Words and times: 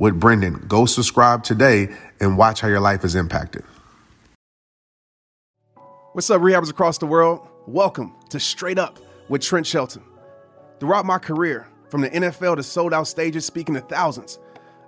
with 0.00 0.18
Brendon. 0.18 0.64
Go 0.66 0.86
subscribe 0.86 1.44
today 1.44 1.90
and 2.20 2.38
watch 2.38 2.62
how 2.62 2.68
your 2.68 2.80
life 2.80 3.04
is 3.04 3.14
impacted. 3.14 3.62
What's 6.14 6.30
up, 6.30 6.40
rehabbers 6.40 6.70
across 6.70 6.96
the 6.98 7.06
world? 7.06 7.46
Welcome 7.66 8.16
to 8.30 8.40
Straight 8.40 8.78
Up 8.78 8.98
with 9.28 9.42
Trent 9.42 9.66
Shelton. 9.66 10.02
Throughout 10.80 11.04
my 11.04 11.18
career, 11.18 11.68
from 11.90 12.00
the 12.00 12.08
NFL 12.08 12.56
to 12.56 12.62
sold 12.62 12.94
out 12.94 13.06
stages 13.06 13.44
speaking 13.44 13.74
to 13.74 13.82
thousands, 13.82 14.38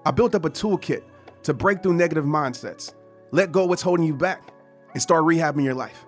I 0.07 0.13
built 0.13 0.35
up 0.35 0.47
a 0.47 0.51
toolkit 0.51 1.03
to 1.43 1.53
break 1.53 1.83
through 1.83 1.93
negative 1.93 2.25
mindsets, 2.25 2.95
let 3.33 3.53
go 3.53 3.67
what's 3.67 3.83
holding 3.83 4.07
you 4.07 4.15
back, 4.15 4.49
and 4.95 5.03
start 5.03 5.25
rehabbing 5.25 5.63
your 5.63 5.75
life. 5.75 6.07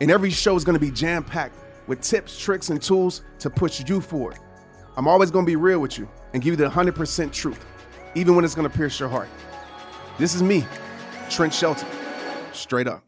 And 0.00 0.10
every 0.10 0.30
show 0.30 0.56
is 0.56 0.64
gonna 0.64 0.78
be 0.78 0.90
jam 0.90 1.22
packed 1.22 1.58
with 1.86 2.00
tips, 2.00 2.38
tricks, 2.38 2.70
and 2.70 2.80
tools 2.80 3.20
to 3.40 3.50
push 3.50 3.86
you 3.86 4.00
forward. 4.00 4.38
I'm 4.96 5.06
always 5.06 5.30
gonna 5.30 5.46
be 5.46 5.56
real 5.56 5.80
with 5.80 5.98
you 5.98 6.08
and 6.32 6.42
give 6.42 6.52
you 6.52 6.56
the 6.56 6.70
100% 6.70 7.32
truth 7.32 7.64
even 8.16 8.34
when 8.34 8.46
it's 8.46 8.54
going 8.54 8.68
to 8.68 8.74
pierce 8.74 8.98
your 8.98 9.10
heart. 9.10 9.28
This 10.18 10.34
is 10.34 10.42
me, 10.42 10.64
Trent 11.28 11.52
Shelton, 11.52 11.86
straight 12.52 12.88
up. 12.88 13.02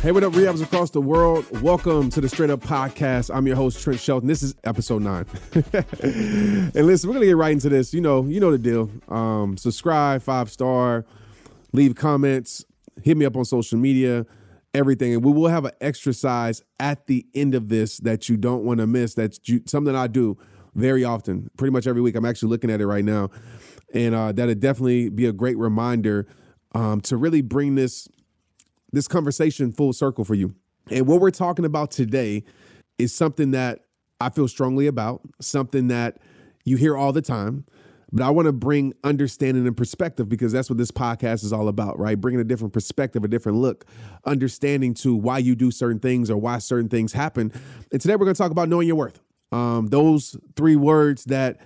Hey, 0.00 0.12
what 0.12 0.24
up, 0.24 0.32
rehabs 0.32 0.62
across 0.62 0.90
the 0.90 1.02
world? 1.02 1.44
Welcome 1.60 2.08
to 2.10 2.22
the 2.22 2.28
Straight 2.30 2.48
Up 2.48 2.60
Podcast. 2.60 3.34
I'm 3.34 3.46
your 3.46 3.56
host, 3.56 3.82
Trent 3.82 4.00
Shelton. 4.00 4.26
This 4.26 4.42
is 4.42 4.54
episode 4.64 5.02
nine. 5.02 5.26
and 5.52 6.86
listen, 6.86 7.10
we're 7.10 7.14
gonna 7.14 7.26
get 7.26 7.36
right 7.36 7.52
into 7.52 7.68
this. 7.68 7.92
You 7.92 8.00
know, 8.00 8.24
you 8.24 8.40
know 8.40 8.50
the 8.50 8.58
deal. 8.58 8.90
Um, 9.08 9.58
subscribe, 9.58 10.22
five 10.22 10.50
star, 10.50 11.04
leave 11.72 11.96
comments, 11.96 12.64
hit 13.02 13.18
me 13.18 13.26
up 13.26 13.36
on 13.36 13.44
social 13.44 13.76
media 13.76 14.24
everything. 14.78 15.12
And 15.12 15.24
we 15.24 15.32
will 15.32 15.48
have 15.48 15.64
an 15.64 15.72
exercise 15.80 16.62
at 16.78 17.06
the 17.06 17.26
end 17.34 17.54
of 17.54 17.68
this 17.68 17.98
that 17.98 18.28
you 18.28 18.36
don't 18.36 18.64
want 18.64 18.78
to 18.78 18.86
miss. 18.86 19.14
That's 19.14 19.40
something 19.66 19.94
I 19.94 20.06
do 20.06 20.38
very 20.74 21.04
often, 21.04 21.50
pretty 21.56 21.72
much 21.72 21.86
every 21.86 22.00
week. 22.00 22.14
I'm 22.14 22.24
actually 22.24 22.50
looking 22.50 22.70
at 22.70 22.80
it 22.80 22.86
right 22.86 23.04
now. 23.04 23.30
And 23.92 24.14
uh, 24.14 24.32
that'd 24.32 24.60
definitely 24.60 25.08
be 25.08 25.26
a 25.26 25.32
great 25.32 25.58
reminder 25.58 26.26
um, 26.72 27.00
to 27.02 27.16
really 27.16 27.42
bring 27.42 27.74
this 27.74 28.08
this 28.90 29.06
conversation 29.06 29.70
full 29.70 29.92
circle 29.92 30.24
for 30.24 30.34
you. 30.34 30.54
And 30.90 31.06
what 31.06 31.20
we're 31.20 31.30
talking 31.30 31.66
about 31.66 31.90
today 31.90 32.42
is 32.96 33.14
something 33.14 33.50
that 33.50 33.80
I 34.18 34.30
feel 34.30 34.48
strongly 34.48 34.86
about, 34.86 35.20
something 35.40 35.88
that 35.88 36.18
you 36.64 36.78
hear 36.78 36.96
all 36.96 37.12
the 37.12 37.20
time, 37.20 37.66
but 38.12 38.24
I 38.24 38.30
want 38.30 38.46
to 38.46 38.52
bring 38.52 38.94
understanding 39.04 39.66
and 39.66 39.76
perspective 39.76 40.28
because 40.28 40.52
that's 40.52 40.70
what 40.70 40.78
this 40.78 40.90
podcast 40.90 41.44
is 41.44 41.52
all 41.52 41.68
about, 41.68 41.98
right? 41.98 42.18
Bringing 42.18 42.40
a 42.40 42.44
different 42.44 42.72
perspective, 42.72 43.22
a 43.22 43.28
different 43.28 43.58
look, 43.58 43.84
understanding 44.24 44.94
to 44.94 45.14
why 45.14 45.38
you 45.38 45.54
do 45.54 45.70
certain 45.70 45.98
things 45.98 46.30
or 46.30 46.38
why 46.38 46.58
certain 46.58 46.88
things 46.88 47.12
happen. 47.12 47.52
And 47.92 48.00
today 48.00 48.14
we're 48.16 48.24
going 48.24 48.34
to 48.34 48.38
talk 48.38 48.50
about 48.50 48.68
knowing 48.68 48.86
your 48.86 48.96
worth. 48.96 49.20
Um, 49.52 49.88
those 49.88 50.36
three 50.56 50.76
words 50.76 51.24
that 51.24 51.60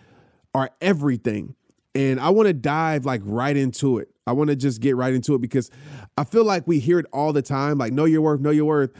are 0.54 0.70
everything. 0.80 1.54
And 1.94 2.18
I 2.18 2.30
want 2.30 2.48
to 2.48 2.54
dive 2.54 3.04
like 3.04 3.20
right 3.24 3.56
into 3.56 3.98
it. 3.98 4.08
I 4.26 4.32
want 4.32 4.50
to 4.50 4.56
just 4.56 4.80
get 4.80 4.96
right 4.96 5.12
into 5.12 5.34
it 5.34 5.40
because 5.40 5.70
I 6.16 6.24
feel 6.24 6.44
like 6.44 6.66
we 6.66 6.78
hear 6.78 6.98
it 6.98 7.06
all 7.12 7.32
the 7.32 7.42
time 7.42 7.78
like, 7.78 7.92
know 7.92 8.04
your 8.04 8.22
worth, 8.22 8.40
know 8.40 8.50
your 8.50 8.64
worth. 8.64 8.90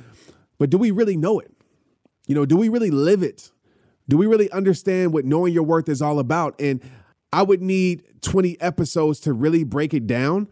But 0.59 0.70
do 0.70 0.78
we 0.78 0.91
really 0.91 1.16
know 1.16 1.41
it? 1.41 1.53
You 2.26 2.34
know, 2.34 2.44
do 2.44 2.56
we 2.56 2.69
really 2.69 2.91
live 2.91 3.22
it? 3.22 3.50
Do 4.09 4.16
we 4.16 4.26
really 4.26 4.50
understand 4.50 5.12
what 5.12 5.24
knowing 5.24 5.53
your 5.53 5.62
worth 5.62 5.88
is 5.88 6.03
all 6.03 6.19
about? 6.19 6.60
And 6.60 6.82
I 7.32 7.43
would 7.43 7.62
need 7.62 8.03
20 8.22 8.60
episodes 8.60 9.20
to 9.20 9.32
really 9.32 9.65
break 9.65 9.94
it 9.94 10.06
down. 10.06 10.48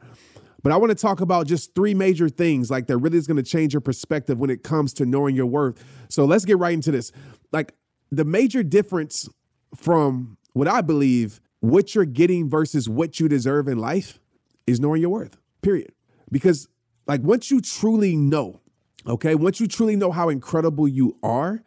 But 0.63 0.73
I 0.73 0.77
want 0.77 0.91
to 0.91 0.95
talk 0.95 1.21
about 1.21 1.47
just 1.47 1.75
three 1.75 1.95
major 1.95 2.29
things 2.29 2.71
like 2.71 2.87
that 2.89 2.99
really 2.99 3.19
is 3.19 3.27
going 3.27 3.39
to 3.39 3.43
change 3.43 3.73
your 3.73 3.81
perspective 3.81 4.39
when 4.39 4.51
it 4.51 4.63
comes 4.63 4.93
to 4.95 5.07
knowing 5.07 5.35
your 5.35 5.47
worth. 5.47 5.83
So 6.09 6.25
let's 6.25 6.45
get 6.45 6.59
right 6.59 6.75
into 6.75 6.91
this. 6.91 7.13
Like 7.51 7.75
the 8.11 8.25
major 8.25 8.63
difference 8.63 9.29
from 9.75 10.37
what 10.53 10.69
I 10.69 10.81
believe 10.81 11.41
what 11.61 11.95
you're 11.95 12.07
getting 12.07 12.49
versus 12.49 12.89
what 12.89 13.21
you 13.21 13.29
deserve 13.29 13.69
in 13.69 13.79
life 13.79 14.19
is 14.67 14.81
knowing 14.81 15.01
your 15.01 15.11
worth. 15.11 15.37
Period. 15.63 15.93
Because 16.31 16.69
like 17.07 17.23
once 17.23 17.51
you 17.51 17.61
truly 17.61 18.17
know, 18.17 18.61
okay, 19.07 19.35
once 19.35 19.61
you 19.61 19.67
truly 19.67 19.97
know 19.97 20.11
how 20.11 20.29
incredible 20.29 20.89
you 20.89 21.17
are, 21.23 21.63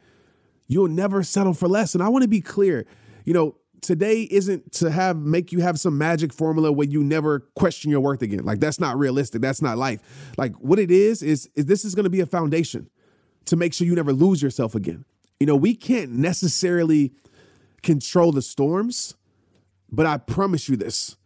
you'll 0.68 0.88
never 0.88 1.24
settle 1.24 1.54
for 1.54 1.68
less. 1.68 1.94
And 1.94 2.04
I 2.04 2.10
want 2.10 2.24
to 2.24 2.28
be 2.28 2.42
clear, 2.42 2.86
you 3.24 3.34
know, 3.34 3.56
today 3.84 4.28
isn't 4.32 4.72
to 4.74 4.90
have 4.90 5.18
make 5.18 5.52
you 5.52 5.60
have 5.60 5.80
some 5.80 5.98
magic 5.98 6.34
formula 6.34 6.72
where 6.72 6.88
you 6.88 7.04
never 7.04 7.42
question 7.56 7.92
your 7.92 8.00
worth 8.00 8.22
again. 8.22 8.44
Like 8.44 8.60
that's 8.60 8.80
not 8.80 8.98
realistic. 8.98 9.42
That's 9.42 9.62
not 9.62 9.78
life. 9.78 10.00
Like 10.38 10.54
what 10.56 10.80
it 10.80 10.90
is 10.90 11.22
is 11.22 11.50
is 11.56 11.66
this 11.66 11.86
is 11.86 11.94
going 11.94 12.06
to 12.06 12.10
be 12.10 12.22
a 12.22 12.26
foundation 12.26 12.90
to 13.46 13.56
make 13.56 13.74
sure 13.74 13.86
you 13.86 13.96
never 13.96 14.14
lose 14.14 14.42
yourself 14.42 14.74
again. 14.74 15.06
You 15.40 15.48
know, 15.48 15.56
we 15.56 15.76
can't 15.76 16.12
necessarily 16.12 17.14
control 17.82 18.32
the 18.32 18.42
storms, 18.42 19.16
but 19.92 20.06
I 20.06 20.18
promise 20.18 20.70
you 20.70 20.78
this. 20.78 21.18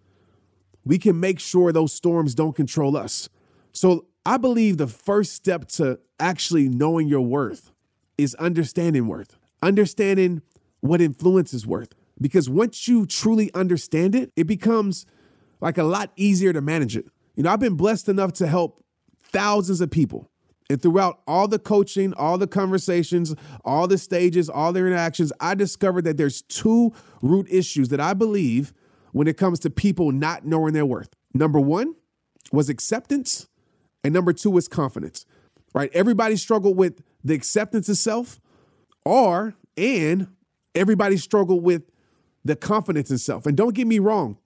We 0.84 0.97
can 0.97 1.19
make 1.19 1.40
sure 1.40 1.72
those 1.72 1.94
storms 1.94 2.34
don't 2.34 2.56
control 2.56 2.97
us. 2.97 3.29
So, 3.72 4.07
I 4.25 4.35
believe 4.38 4.78
the 4.78 4.88
first 4.88 5.34
step 5.34 5.67
to 5.69 6.00
actually 6.19 6.67
knowing 6.67 7.07
your 7.07 7.22
worth 7.22 7.72
is 8.17 8.35
understanding 8.35 9.07
worth. 9.07 9.38
Understanding 9.62 10.41
what 10.81 11.00
influence 11.00 11.53
is 11.53 11.66
worth 11.66 11.94
because 12.19 12.50
once 12.50 12.88
you 12.88 13.05
truly 13.05 13.53
understand 13.53 14.16
it, 14.16 14.31
it 14.35 14.45
becomes 14.45 15.05
like 15.61 15.78
a 15.78 15.83
lot 15.83 16.11
easier 16.16 16.53
to 16.53 16.61
manage 16.61 16.95
it. 16.95 17.05
You 17.35 17.44
know, 17.44 17.51
I've 17.51 17.59
been 17.59 17.75
blessed 17.75 18.09
enough 18.09 18.33
to 18.33 18.47
help 18.47 18.83
thousands 19.23 19.81
of 19.81 19.91
people. 19.91 20.29
And 20.69 20.81
throughout 20.81 21.22
all 21.28 21.47
the 21.47 21.59
coaching, 21.59 22.13
all 22.16 22.38
the 22.38 22.47
conversations, 22.47 23.33
all 23.63 23.88
the 23.88 23.97
stages, 23.97 24.50
all 24.50 24.73
their 24.73 24.88
interactions, 24.88 25.31
I 25.39 25.55
discovered 25.55 26.03
that 26.03 26.17
there's 26.17 26.41
two 26.41 26.94
root 27.22 27.47
issues 27.50 27.89
that 27.89 28.01
I 28.01 28.13
believe 28.13 28.73
when 29.13 29.28
it 29.28 29.38
comes 29.38 29.59
to 29.61 29.69
people 29.69 30.11
not 30.11 30.45
knowing 30.45 30.73
their 30.73 30.85
worth. 30.85 31.09
Number 31.34 31.59
one 31.59 31.95
was 32.51 32.69
acceptance, 32.69 33.47
and 34.03 34.13
number 34.13 34.34
two 34.34 34.51
was 34.51 34.67
confidence. 34.67 35.25
Right? 35.73 35.89
Everybody 35.94 36.35
struggled 36.35 36.75
with 36.75 37.01
the 37.23 37.34
acceptance 37.34 37.88
of 37.88 37.97
self, 37.97 38.39
or 39.05 39.55
and 39.78 40.28
everybody 40.75 41.17
struggled 41.17 41.63
with 41.63 41.84
the 42.47 42.55
confidence 42.55 43.11
in 43.11 43.17
self. 43.17 43.46
And 43.46 43.55
don't 43.55 43.76
get 43.76 43.88
me 43.88 43.99
wrong, 43.99 44.38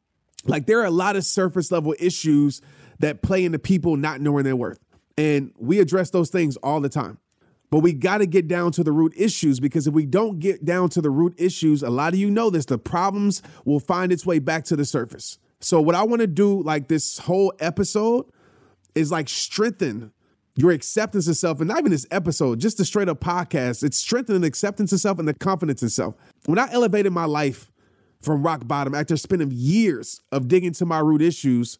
like 0.46 0.66
there 0.66 0.80
are 0.80 0.86
a 0.86 0.92
lot 0.92 1.16
of 1.16 1.24
surface 1.24 1.72
level 1.72 1.96
issues 2.00 2.62
that 3.00 3.22
play 3.22 3.46
into 3.46 3.60
people 3.60 3.96
not 3.96 4.22
knowing 4.22 4.44
their 4.44 4.56
worth. 4.56 4.80
And 5.18 5.54
we 5.58 5.80
address 5.80 6.10
those 6.10 6.30
things 6.30 6.58
all 6.58 6.80
the 6.80 6.90
time. 6.90 7.20
But 7.70 7.80
we 7.80 7.94
got 7.94 8.18
to 8.18 8.26
get 8.26 8.50
down 8.50 8.74
to 8.74 8.84
the 8.84 8.92
root 8.92 9.14
issues 9.16 9.62
because 9.62 9.88
if 9.88 9.94
we 9.94 10.06
don't 10.06 10.40
get 10.40 10.66
down 10.66 10.90
to 10.90 11.02
the 11.02 11.10
root 11.10 11.34
issues, 11.38 11.84
a 11.84 11.90
lot 11.90 12.14
of 12.14 12.20
you 12.20 12.30
know 12.30 12.50
this, 12.50 12.66
the 12.66 12.78
problems 12.78 13.42
will 13.64 13.80
find 13.80 14.12
its 14.12 14.26
way 14.26 14.40
back 14.40 14.66
to 14.66 14.76
the 14.76 14.84
surface. 14.84 15.38
So, 15.62 15.80
what 15.80 15.96
I 15.96 16.04
want 16.04 16.20
to 16.22 16.28
do, 16.28 16.62
like 16.64 16.90
this 16.90 17.20
whole 17.20 17.54
episode, 17.60 18.26
is 18.94 19.12
like 19.12 19.30
strengthen 19.30 20.12
your 20.56 20.72
acceptance 20.72 21.28
of 21.30 21.38
self, 21.38 21.60
and 21.60 21.70
not 21.70 21.80
even 21.80 21.92
this 21.92 22.06
episode, 22.12 22.60
just 22.60 22.78
the 22.78 22.84
straight 22.84 23.08
up 23.08 23.22
podcast. 23.22 23.84
It's 23.84 23.98
strengthening 23.98 24.44
acceptance 24.44 24.92
of 24.92 25.00
self 25.00 25.18
and 25.18 25.28
the 25.28 25.34
confidence 25.34 25.82
in 25.82 25.90
self. 25.90 26.16
When 26.46 26.60
I 26.60 26.70
elevated 26.72 27.14
my 27.14 27.26
life 27.26 27.71
from 28.22 28.44
rock 28.44 28.68
bottom 28.68 28.94
after 28.94 29.18
spending 29.18 29.50
years 29.52 30.22
of 30.32 30.48
digging 30.48 30.74
to 30.74 30.86
my 30.86 31.00
root 31.00 31.22
issues, 31.22 31.80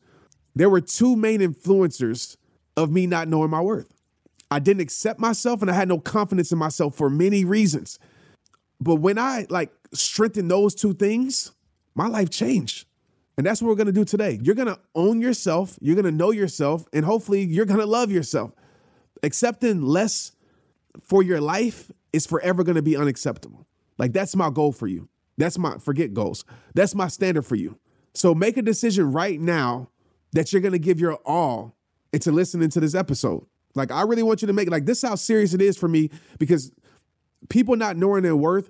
there 0.56 0.70
were 0.70 0.82
two 0.82 1.16
main 1.16 1.40
influencers 1.40 2.36
of 2.76 2.92
me 2.92 3.08
not 3.08 3.28
knowing 3.28 3.50
my 3.50 3.62
worth. 3.62 3.94
I 4.50 4.60
didn't 4.60 4.82
accept 4.82 5.20
myself 5.20 5.62
and 5.62 5.72
I 5.72 5.74
had 5.74 5.88
no 5.88 6.00
confidence 6.00 6.52
in 6.52 6.58
myself 6.58 6.96
for 6.96 7.10
many 7.10 7.46
reasons. 7.46 8.00
But 8.82 8.96
when 8.96 9.18
I 9.18 9.46
like 9.50 9.72
strengthened 9.94 10.52
those 10.52 10.76
two 10.76 10.94
things, 10.94 11.52
my 11.96 12.08
life 12.08 12.30
changed. 12.30 12.86
And 13.38 13.46
that's 13.46 13.62
what 13.62 13.70
we're 13.70 13.76
gonna 13.76 13.92
do 13.92 14.04
today. 14.04 14.40
You're 14.42 14.56
gonna 14.56 14.80
own 14.94 15.22
yourself, 15.22 15.78
you're 15.82 15.96
gonna 15.96 16.12
know 16.12 16.32
yourself, 16.32 16.86
and 16.92 17.06
hopefully 17.06 17.44
you're 17.44 17.66
gonna 17.66 17.86
love 17.86 18.12
yourself. 18.12 18.52
Accepting 19.24 19.82
less 19.82 20.34
for 21.04 21.24
your 21.24 21.40
life 21.40 21.92
is 22.12 22.26
forever 22.26 22.64
gonna 22.64 22.82
be 22.82 22.98
unacceptable. 22.98 23.68
Like 23.98 24.12
that's 24.12 24.36
my 24.36 24.50
goal 24.50 24.72
for 24.72 24.88
you. 24.88 25.08
That's 25.38 25.58
my 25.58 25.78
forget 25.78 26.14
goals. 26.14 26.46
That's 26.74 26.96
my 26.96 27.08
standard 27.08 27.44
for 27.44 27.56
you. 27.56 27.80
So 28.14 28.36
make 28.36 28.58
a 28.58 28.62
decision 28.62 29.12
right 29.12 29.40
now 29.40 29.90
that 30.34 30.52
you're 30.52 30.62
gonna 30.62 30.80
give 30.80 31.00
your 31.00 31.16
all 31.26 31.76
into 32.14 32.32
listening 32.32 32.70
to 32.70 32.80
this 32.80 32.96
episode. 32.96 33.46
Like 33.76 33.92
I 33.92 34.02
really 34.02 34.24
want 34.24 34.42
you 34.42 34.48
to 34.48 34.54
make 34.54 34.70
like 34.70 34.86
this 34.86 35.04
is 35.04 35.10
how 35.10 35.16
serious 35.16 35.54
it 35.54 35.62
is 35.62 35.78
for 35.78 35.88
me 35.88 36.10
because 36.40 36.72
people 37.50 37.76
not 37.76 37.98
knowing 37.98 38.24
their 38.24 38.36
worth, 38.36 38.70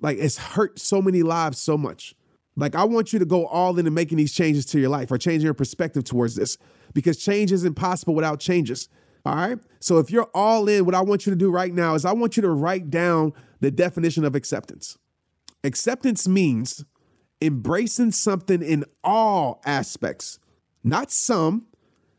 like 0.00 0.18
it's 0.18 0.38
hurt 0.38 0.78
so 0.78 1.02
many 1.02 1.22
lives 1.22 1.58
so 1.58 1.76
much. 1.76 2.14
Like 2.56 2.74
I 2.74 2.84
want 2.84 3.12
you 3.12 3.18
to 3.18 3.24
go 3.24 3.46
all 3.46 3.78
into 3.78 3.90
making 3.90 4.18
these 4.18 4.32
changes 4.32 4.66
to 4.66 4.80
your 4.80 4.90
life 4.90 5.10
or 5.10 5.18
changing 5.18 5.44
your 5.44 5.54
perspective 5.54 6.04
towards 6.04 6.34
this 6.34 6.58
because 6.94 7.16
change 7.16 7.52
is 7.52 7.64
impossible 7.64 8.14
without 8.14 8.40
changes. 8.40 8.88
All 9.24 9.34
right. 9.34 9.58
So 9.80 9.98
if 9.98 10.10
you're 10.10 10.30
all 10.34 10.68
in, 10.68 10.84
what 10.86 10.94
I 10.94 11.02
want 11.02 11.26
you 11.26 11.30
to 11.30 11.36
do 11.36 11.50
right 11.50 11.72
now 11.72 11.94
is 11.94 12.04
I 12.04 12.12
want 12.12 12.36
you 12.36 12.42
to 12.42 12.50
write 12.50 12.90
down 12.90 13.32
the 13.60 13.70
definition 13.70 14.24
of 14.24 14.34
acceptance. 14.34 14.96
Acceptance 15.62 16.26
means 16.26 16.84
embracing 17.42 18.12
something 18.12 18.62
in 18.62 18.84
all 19.04 19.60
aspects, 19.64 20.38
not 20.82 21.10
some, 21.10 21.66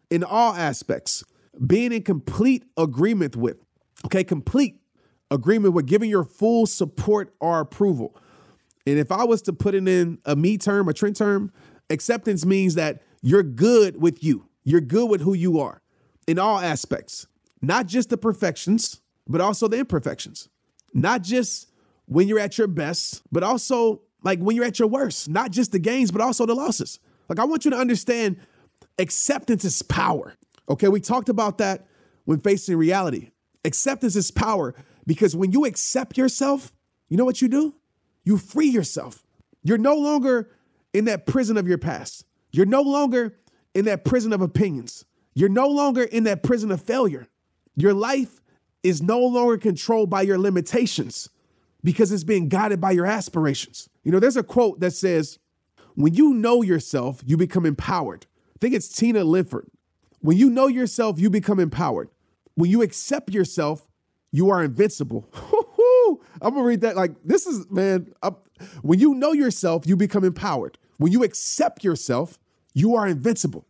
in 0.10 0.24
all 0.24 0.54
aspects, 0.54 1.24
being 1.66 1.92
in 1.92 2.04
complete 2.04 2.66
agreement 2.78 3.36
with, 3.36 3.58
okay, 4.06 4.24
complete 4.24 4.80
agreement 5.30 5.74
with 5.74 5.86
giving 5.86 6.10
your 6.10 6.24
full 6.24 6.66
support 6.66 7.34
or 7.40 7.60
approval. 7.60 8.16
And 8.86 9.00
if 9.00 9.12
I 9.12 9.24
was 9.24 9.42
to 9.44 9.54
put 9.54 9.76
it 9.76 9.88
in 9.88 10.20
a 10.26 10.36
me 10.36 10.58
term, 10.58 10.88
a 10.90 10.94
Trent 10.94 11.16
term, 11.16 11.52
acceptance 11.90 12.46
means 12.46 12.76
that 12.76 13.02
you're 13.22 13.44
good 13.44 14.02
with 14.02 14.24
you. 14.24 14.48
You're 14.64 14.82
good 14.82 15.10
with 15.10 15.22
who 15.22 15.34
you 15.34 15.60
are 15.60 15.82
in 16.28 16.38
all 16.38 16.60
aspects, 16.60 17.28
not 17.62 17.88
just 17.88 18.10
the 18.10 18.18
perfections, 18.18 19.02
but 19.28 19.42
also 19.42 19.68
the 19.68 19.80
imperfections. 19.80 20.50
Not 20.94 21.24
just 21.24 21.71
when 22.12 22.28
you're 22.28 22.40
at 22.40 22.58
your 22.58 22.68
best, 22.68 23.22
but 23.32 23.42
also 23.42 24.02
like 24.22 24.38
when 24.40 24.54
you're 24.54 24.66
at 24.66 24.80
your 24.80 24.90
worst, 24.90 25.30
not 25.30 25.50
just 25.50 25.72
the 25.72 25.80
gains, 25.80 26.12
but 26.12 26.20
also 26.20 26.46
the 26.46 26.54
losses. 26.54 27.00
Like 27.30 27.40
I 27.40 27.46
want 27.46 27.64
you 27.64 27.72
to 27.72 27.78
understand 27.78 28.36
acceptance 29.00 29.64
is 29.64 29.82
power. 29.82 30.36
Okay, 30.68 30.90
we 30.90 31.00
talked 31.00 31.30
about 31.30 31.60
that 31.60 31.88
when 32.26 32.40
facing 32.40 32.76
reality. 32.76 33.32
Acceptance 33.64 34.18
is 34.18 34.30
power 34.30 34.76
because 35.08 35.38
when 35.38 35.54
you 35.54 35.64
accept 35.64 36.18
yourself, 36.18 36.74
you 37.08 37.16
know 37.16 37.24
what 37.24 37.42
you 37.42 37.48
do? 37.48 37.76
You 38.26 38.38
free 38.38 38.68
yourself. 38.68 39.26
You're 39.64 39.78
no 39.78 39.96
longer 39.96 40.50
in 40.94 41.06
that 41.06 41.26
prison 41.26 41.56
of 41.56 41.66
your 41.66 41.78
past. 41.78 42.26
You're 42.52 42.66
no 42.66 42.82
longer 42.82 43.38
in 43.74 43.86
that 43.86 44.04
prison 44.04 44.34
of 44.34 44.42
opinions. 44.42 45.06
You're 45.34 45.48
no 45.48 45.70
longer 45.70 46.04
in 46.04 46.26
that 46.26 46.44
prison 46.44 46.72
of 46.72 46.82
failure. 46.82 47.30
Your 47.78 47.94
life 47.94 48.42
is 48.84 49.02
no 49.02 49.22
longer 49.22 49.58
controlled 49.58 50.10
by 50.10 50.24
your 50.24 50.38
limitations 50.38 51.30
because 51.84 52.12
it's 52.12 52.24
being 52.24 52.50
guided 52.50 52.80
by 52.80 52.92
your 52.92 53.06
aspirations. 53.06 53.90
You 54.04 54.12
know, 54.12 54.20
there's 54.20 54.38
a 54.38 54.44
quote 54.44 54.80
that 54.80 54.92
says, 54.92 55.40
When 55.96 56.14
you 56.14 56.34
know 56.34 56.62
yourself, 56.62 57.22
you 57.26 57.38
become 57.38 57.66
empowered. 57.66 58.26
I 58.56 58.60
think 58.60 58.74
it's 58.74 58.90
Tina 58.90 59.24
Lifford. 59.24 59.68
When 60.20 60.38
you 60.38 60.50
know 60.50 60.68
yourself, 60.68 61.20
you 61.20 61.30
become 61.30 61.60
empowered. 61.60 62.10
When 62.56 62.70
you 62.70 62.82
accept 62.82 63.32
yourself, 63.32 63.90
you 64.32 64.50
are 64.50 64.64
invincible. 64.64 65.28
I'm 66.42 66.54
gonna 66.54 66.64
read 66.64 66.82
that 66.82 66.96
like 66.96 67.12
this 67.24 67.46
is 67.46 67.70
man. 67.70 68.14
I'm, 68.22 68.36
when 68.82 69.00
you 69.00 69.16
know 69.16 69.32
yourself, 69.34 69.88
you 69.88 69.96
become 69.96 70.24
empowered. 70.24 70.78
When 70.98 71.12
you 71.12 71.24
accept 71.24 71.84
yourself, 71.84 72.40
you 72.74 72.96
are 72.96 73.08
invincible. 73.08 73.66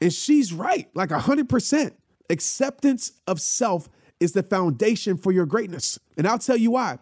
And 0.00 0.12
she's 0.12 0.52
right, 0.52 0.88
like 0.94 1.10
hundred 1.10 1.48
percent. 1.48 1.98
Acceptance 2.30 3.12
of 3.26 3.40
self 3.40 3.88
is 4.18 4.32
the 4.32 4.42
foundation 4.42 5.16
for 5.16 5.32
your 5.32 5.46
greatness, 5.46 5.98
and 6.16 6.26
I'll 6.26 6.38
tell 6.38 6.56
you 6.56 6.72
why. 6.72 6.98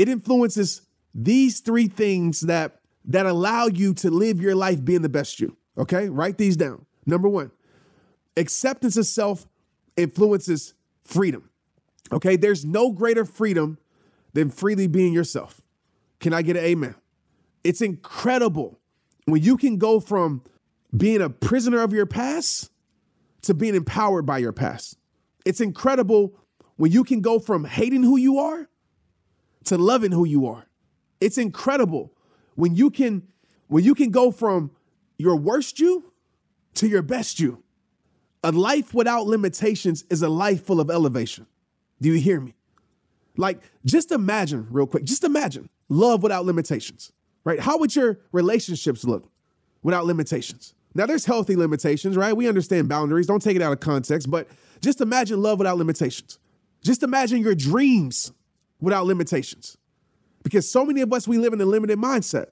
It 0.00 0.08
influences 0.08 0.80
these 1.14 1.60
three 1.60 1.86
things 1.86 2.40
that 2.40 2.80
that 3.04 3.26
allow 3.26 3.66
you 3.66 3.92
to 3.92 4.10
live 4.10 4.40
your 4.40 4.54
life 4.54 4.82
being 4.82 5.02
the 5.02 5.10
best 5.10 5.40
you. 5.40 5.58
Okay, 5.76 6.08
write 6.08 6.38
these 6.38 6.56
down. 6.56 6.86
Number 7.04 7.28
one, 7.28 7.50
acceptance 8.34 8.96
of 8.96 9.04
self 9.04 9.46
influences 9.98 10.72
freedom. 11.04 11.50
Okay, 12.10 12.36
there's 12.36 12.64
no 12.64 12.92
greater 12.92 13.26
freedom 13.26 13.76
than 14.32 14.48
freely 14.48 14.86
being 14.86 15.12
yourself. 15.12 15.60
Can 16.18 16.32
I 16.32 16.40
get 16.40 16.56
an 16.56 16.64
amen? 16.64 16.94
It's 17.62 17.82
incredible 17.82 18.80
when 19.26 19.42
you 19.42 19.58
can 19.58 19.76
go 19.76 20.00
from 20.00 20.42
being 20.96 21.20
a 21.20 21.28
prisoner 21.28 21.82
of 21.82 21.92
your 21.92 22.06
past 22.06 22.70
to 23.42 23.52
being 23.52 23.74
empowered 23.74 24.24
by 24.24 24.38
your 24.38 24.52
past. 24.52 24.96
It's 25.44 25.60
incredible 25.60 26.38
when 26.76 26.90
you 26.90 27.04
can 27.04 27.20
go 27.20 27.38
from 27.38 27.66
hating 27.66 28.02
who 28.02 28.16
you 28.16 28.38
are 28.38 28.66
to 29.64 29.78
loving 29.78 30.12
who 30.12 30.24
you 30.24 30.46
are. 30.46 30.66
It's 31.20 31.38
incredible 31.38 32.12
when 32.54 32.74
you 32.74 32.90
can 32.90 33.22
when 33.68 33.84
you 33.84 33.94
can 33.94 34.10
go 34.10 34.30
from 34.30 34.72
your 35.16 35.36
worst 35.36 35.78
you 35.78 36.12
to 36.74 36.88
your 36.88 37.02
best 37.02 37.38
you. 37.38 37.62
A 38.42 38.50
life 38.50 38.94
without 38.94 39.26
limitations 39.26 40.04
is 40.10 40.22
a 40.22 40.28
life 40.28 40.64
full 40.64 40.80
of 40.80 40.90
elevation. 40.90 41.46
Do 42.00 42.08
you 42.08 42.18
hear 42.18 42.40
me? 42.40 42.54
Like, 43.36 43.62
just 43.84 44.10
imagine, 44.10 44.66
real 44.70 44.86
quick, 44.86 45.04
just 45.04 45.24
imagine 45.24 45.68
love 45.88 46.22
without 46.22 46.46
limitations, 46.46 47.12
right? 47.44 47.60
How 47.60 47.78
would 47.78 47.94
your 47.94 48.18
relationships 48.32 49.04
look 49.04 49.30
without 49.82 50.06
limitations? 50.06 50.74
Now, 50.94 51.06
there's 51.06 51.26
healthy 51.26 51.54
limitations, 51.54 52.16
right? 52.16 52.36
We 52.36 52.48
understand 52.48 52.88
boundaries. 52.88 53.26
Don't 53.26 53.40
take 53.40 53.56
it 53.56 53.62
out 53.62 53.72
of 53.72 53.80
context, 53.80 54.30
but 54.30 54.48
just 54.80 55.00
imagine 55.00 55.40
love 55.40 55.58
without 55.58 55.78
limitations. 55.78 56.38
Just 56.82 57.02
imagine 57.02 57.38
your 57.38 57.54
dreams 57.54 58.32
without 58.80 59.06
limitations. 59.06 59.76
Because 60.42 60.70
so 60.70 60.84
many 60.84 61.00
of 61.00 61.12
us, 61.12 61.28
we 61.28 61.38
live 61.38 61.52
in 61.52 61.60
a 61.60 61.66
limited 61.66 61.98
mindset. 61.98 62.46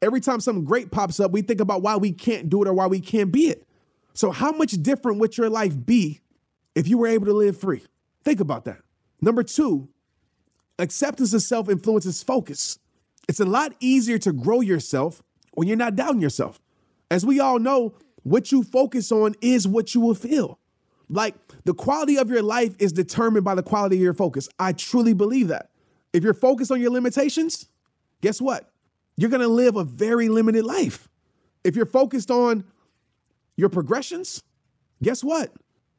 Every 0.00 0.20
time 0.20 0.40
something 0.40 0.64
great 0.64 0.90
pops 0.90 1.18
up, 1.18 1.32
we 1.32 1.42
think 1.42 1.60
about 1.60 1.82
why 1.82 1.96
we 1.96 2.12
can't 2.12 2.48
do 2.48 2.62
it 2.62 2.68
or 2.68 2.74
why 2.74 2.86
we 2.86 3.00
can't 3.00 3.32
be 3.32 3.48
it. 3.48 3.66
So, 4.12 4.30
how 4.30 4.52
much 4.52 4.72
different 4.72 5.18
would 5.18 5.36
your 5.36 5.48
life 5.48 5.74
be 5.84 6.20
if 6.74 6.86
you 6.86 6.98
were 6.98 7.06
able 7.06 7.26
to 7.26 7.32
live 7.32 7.58
free? 7.58 7.82
Think 8.22 8.40
about 8.40 8.64
that. 8.66 8.78
Number 9.20 9.42
two, 9.42 9.88
acceptance 10.78 11.32
of 11.32 11.42
self 11.42 11.68
influences 11.68 12.22
focus. 12.22 12.78
It's 13.28 13.40
a 13.40 13.44
lot 13.44 13.74
easier 13.80 14.18
to 14.18 14.32
grow 14.32 14.60
yourself 14.60 15.22
when 15.54 15.66
you're 15.66 15.76
not 15.76 15.96
doubting 15.96 16.20
yourself. 16.20 16.60
As 17.10 17.24
we 17.24 17.40
all 17.40 17.58
know, 17.58 17.94
what 18.22 18.52
you 18.52 18.62
focus 18.62 19.10
on 19.12 19.34
is 19.40 19.66
what 19.66 19.94
you 19.94 20.00
will 20.00 20.14
feel. 20.14 20.58
Like 21.08 21.34
the 21.64 21.74
quality 21.74 22.16
of 22.16 22.30
your 22.30 22.42
life 22.42 22.74
is 22.78 22.92
determined 22.92 23.44
by 23.44 23.54
the 23.54 23.62
quality 23.62 23.96
of 23.96 24.02
your 24.02 24.14
focus. 24.14 24.48
I 24.58 24.72
truly 24.72 25.12
believe 25.12 25.48
that. 25.48 25.70
If 26.14 26.22
you're 26.22 26.32
focused 26.32 26.70
on 26.70 26.80
your 26.80 26.92
limitations, 26.92 27.66
guess 28.22 28.40
what? 28.40 28.70
You're 29.16 29.30
gonna 29.30 29.48
live 29.48 29.74
a 29.74 29.82
very 29.82 30.28
limited 30.28 30.64
life. 30.64 31.08
If 31.64 31.74
you're 31.74 31.86
focused 31.86 32.30
on 32.30 32.64
your 33.56 33.68
progressions, 33.68 34.40
guess 35.02 35.24
what? 35.24 35.52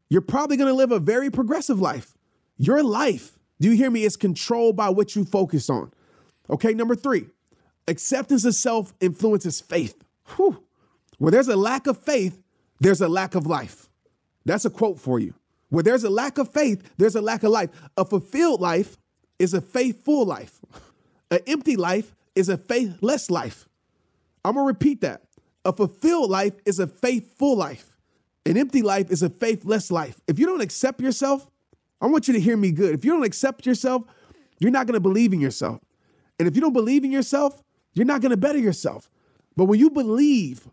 You're 0.10 0.22
probably 0.22 0.56
gonna 0.56 0.74
live 0.74 0.94
a 0.94 1.00
very 1.00 1.30
progressive 1.30 1.82
life. 1.82 2.16
Your 2.58 2.82
life, 2.82 3.38
do 3.60 3.70
you 3.70 3.76
hear 3.76 3.92
me, 3.92 4.04
is 4.04 4.16
controlled 4.16 4.78
by 4.78 4.90
what 4.90 5.18
you 5.18 5.26
focus 5.26 5.70
on. 5.70 5.92
Okay, 6.50 6.74
number 6.74 6.96
three, 6.96 7.28
acceptance 7.86 8.46
of 8.46 8.56
self 8.56 8.94
influences 9.02 9.60
faith. 9.60 10.02
Whew. 10.38 10.64
Where 11.18 11.32
there's 11.32 11.50
a 11.50 11.58
lack 11.58 11.88
of 11.88 12.02
faith, 12.02 12.42
there's 12.80 13.02
a 13.02 13.10
lack 13.10 13.36
of 13.36 13.46
life. 13.46 13.90
That's 14.46 14.64
a 14.64 14.70
quote 14.70 14.98
for 14.98 15.20
you. 15.20 15.34
Where 15.70 15.84
there's 15.84 16.06
a 16.06 16.10
lack 16.10 16.38
of 16.38 16.54
faith, 16.54 16.94
there's 16.98 17.16
a 17.16 17.22
lack 17.22 17.44
of 17.44 17.52
life. 17.52 17.70
A 17.98 18.06
fulfilled 18.06 18.62
life 18.62 18.98
is 19.40 19.54
a 19.54 19.62
faithful 19.62 20.26
life. 20.26 20.60
An 21.32 21.40
empty 21.48 21.76
life 21.76 22.14
is 22.36 22.50
a 22.50 22.58
faithless 22.58 23.30
life. 23.30 23.68
I'm 24.44 24.56
gonna 24.56 24.68
repeat 24.68 25.02
that. 25.02 25.24
A 25.64 25.74
fulfilled 25.74 26.30
life 26.30 26.54
is 26.66 26.80
a 26.80 26.88
faithful 26.88 27.56
life. 27.56 27.98
An 28.46 28.58
empty 28.58 28.82
life 28.82 29.10
is 29.10 29.24
a 29.24 29.30
faithless 29.30 29.90
life. 29.90 30.22
If 30.28 30.38
you 30.38 30.46
don't 30.46 30.62
accept 30.62 31.02
yourself, 31.02 31.50
I 32.00 32.08
want 32.08 32.28
you 32.28 32.34
to 32.36 32.40
hear 32.40 32.56
me 32.56 32.72
good. 32.72 32.94
If 32.94 33.04
you 33.04 33.12
don't 33.12 33.24
accept 33.24 33.66
yourself, 33.66 34.04
you're 34.60 34.72
not 34.72 34.86
gonna 34.86 35.00
believe 35.00 35.34
in 35.34 35.42
yourself. 35.42 35.82
And 36.38 36.48
if 36.48 36.56
you 36.56 36.62
don't 36.62 36.74
believe 36.74 37.04
in 37.04 37.12
yourself, 37.12 37.64
you're 37.94 38.06
not 38.06 38.22
gonna 38.22 38.38
better 38.38 38.60
yourself. 38.60 39.10
But 39.56 39.66
when 39.66 39.80
you 39.80 39.90
believe 39.90 40.68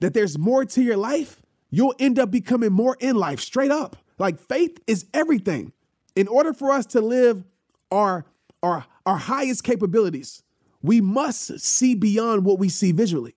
that 0.00 0.14
there's 0.14 0.38
more 0.38 0.64
to 0.64 0.82
your 0.82 0.96
life, 0.96 1.40
you'll 1.70 1.94
end 1.98 2.18
up 2.18 2.30
becoming 2.30 2.72
more 2.72 2.96
in 3.00 3.16
life, 3.16 3.40
straight 3.40 3.70
up. 3.70 3.96
Like 4.18 4.38
faith 4.38 4.78
is 4.86 5.06
everything. 5.14 5.72
In 6.14 6.28
order 6.28 6.52
for 6.52 6.72
us 6.72 6.84
to 6.86 7.00
live 7.00 7.44
our, 7.90 8.24
our, 8.62 8.86
our 9.04 9.16
highest 9.16 9.64
capabilities, 9.64 10.42
we 10.82 11.00
must 11.00 11.60
see 11.60 11.94
beyond 11.94 12.44
what 12.44 12.58
we 12.58 12.68
see 12.68 12.92
visually. 12.92 13.34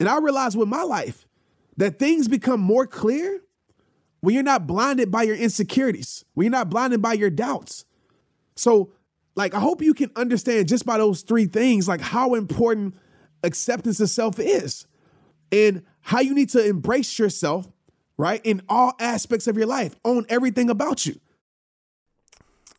And 0.00 0.08
I 0.08 0.18
realize 0.18 0.56
with 0.56 0.68
my 0.68 0.82
life 0.82 1.26
that 1.76 1.98
things 1.98 2.28
become 2.28 2.60
more 2.60 2.86
clear 2.86 3.40
when 4.20 4.34
you're 4.34 4.42
not 4.42 4.66
blinded 4.66 5.10
by 5.10 5.22
your 5.22 5.36
insecurities, 5.36 6.24
when 6.34 6.44
you're 6.46 6.50
not 6.50 6.70
blinded 6.70 7.02
by 7.02 7.12
your 7.12 7.30
doubts. 7.30 7.84
So 8.56 8.92
Like, 9.36 9.54
I 9.54 9.60
hope 9.60 9.82
you 9.82 9.94
can 9.94 10.10
understand 10.14 10.68
just 10.68 10.86
by 10.86 10.98
those 10.98 11.22
three 11.22 11.46
things, 11.46 11.88
like 11.88 12.00
how 12.00 12.34
important 12.34 12.94
acceptance 13.42 14.00
of 14.00 14.08
self 14.08 14.38
is 14.38 14.86
and 15.50 15.82
how 16.00 16.20
you 16.20 16.34
need 16.34 16.50
to 16.50 16.64
embrace 16.64 17.18
yourself, 17.18 17.68
right? 18.16 18.40
In 18.44 18.62
all 18.68 18.92
aspects 19.00 19.46
of 19.46 19.56
your 19.56 19.66
life, 19.66 19.96
own 20.04 20.24
everything 20.28 20.70
about 20.70 21.04
you. 21.04 21.20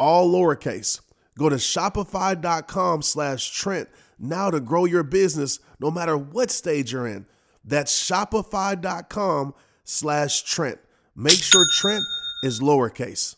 all 0.00 0.32
lowercase. 0.32 1.00
Go 1.38 1.48
to 1.48 1.56
shopify.com 1.56 3.02
slash 3.02 3.50
Trent 3.50 3.88
now 4.18 4.50
to 4.50 4.60
grow 4.60 4.86
your 4.86 5.02
business 5.02 5.60
no 5.78 5.90
matter 5.90 6.16
what 6.16 6.50
stage 6.50 6.92
you're 6.92 7.06
in. 7.06 7.26
That's 7.64 8.10
shopify.com 8.10 9.54
slash 9.84 10.42
Trent. 10.42 10.78
Make 11.14 11.38
sure 11.38 11.66
Trent 11.70 12.02
is 12.42 12.60
lowercase. 12.60 13.36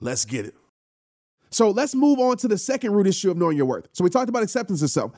Let's 0.00 0.24
get 0.24 0.46
it. 0.46 0.54
So 1.50 1.70
let's 1.70 1.94
move 1.94 2.18
on 2.18 2.36
to 2.38 2.48
the 2.48 2.58
second 2.58 2.92
root 2.92 3.06
issue 3.06 3.30
of 3.30 3.36
knowing 3.36 3.56
your 3.56 3.66
worth. 3.66 3.88
So 3.92 4.04
we 4.04 4.10
talked 4.10 4.28
about 4.28 4.42
acceptance 4.42 4.82
of 4.82 4.90
self. 4.90 5.12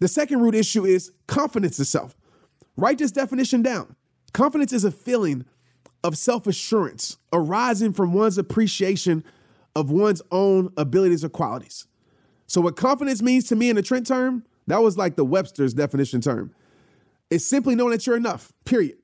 The 0.00 0.08
second 0.08 0.40
root 0.40 0.54
issue 0.54 0.84
is 0.84 1.12
confidence 1.26 1.78
of 1.78 1.86
self. 1.86 2.16
Write 2.76 2.98
this 2.98 3.10
definition 3.10 3.62
down. 3.62 3.96
Confidence 4.32 4.72
is 4.72 4.84
a 4.84 4.90
feeling 4.90 5.44
of 6.04 6.16
self 6.16 6.46
assurance 6.46 7.16
arising 7.32 7.92
from 7.92 8.12
one's 8.12 8.38
appreciation 8.38 9.24
of 9.74 9.90
one's 9.90 10.22
own 10.30 10.72
abilities 10.76 11.24
or 11.24 11.28
qualities. 11.28 11.86
So, 12.46 12.60
what 12.60 12.76
confidence 12.76 13.22
means 13.22 13.44
to 13.48 13.56
me 13.56 13.70
in 13.70 13.76
the 13.76 13.82
Trent 13.82 14.06
term, 14.06 14.44
that 14.66 14.82
was 14.82 14.96
like 14.96 15.16
the 15.16 15.24
Webster's 15.24 15.74
definition 15.74 16.20
term. 16.20 16.54
It's 17.30 17.46
simply 17.46 17.74
knowing 17.74 17.92
that 17.92 18.06
you're 18.06 18.16
enough, 18.16 18.52
period. 18.64 18.96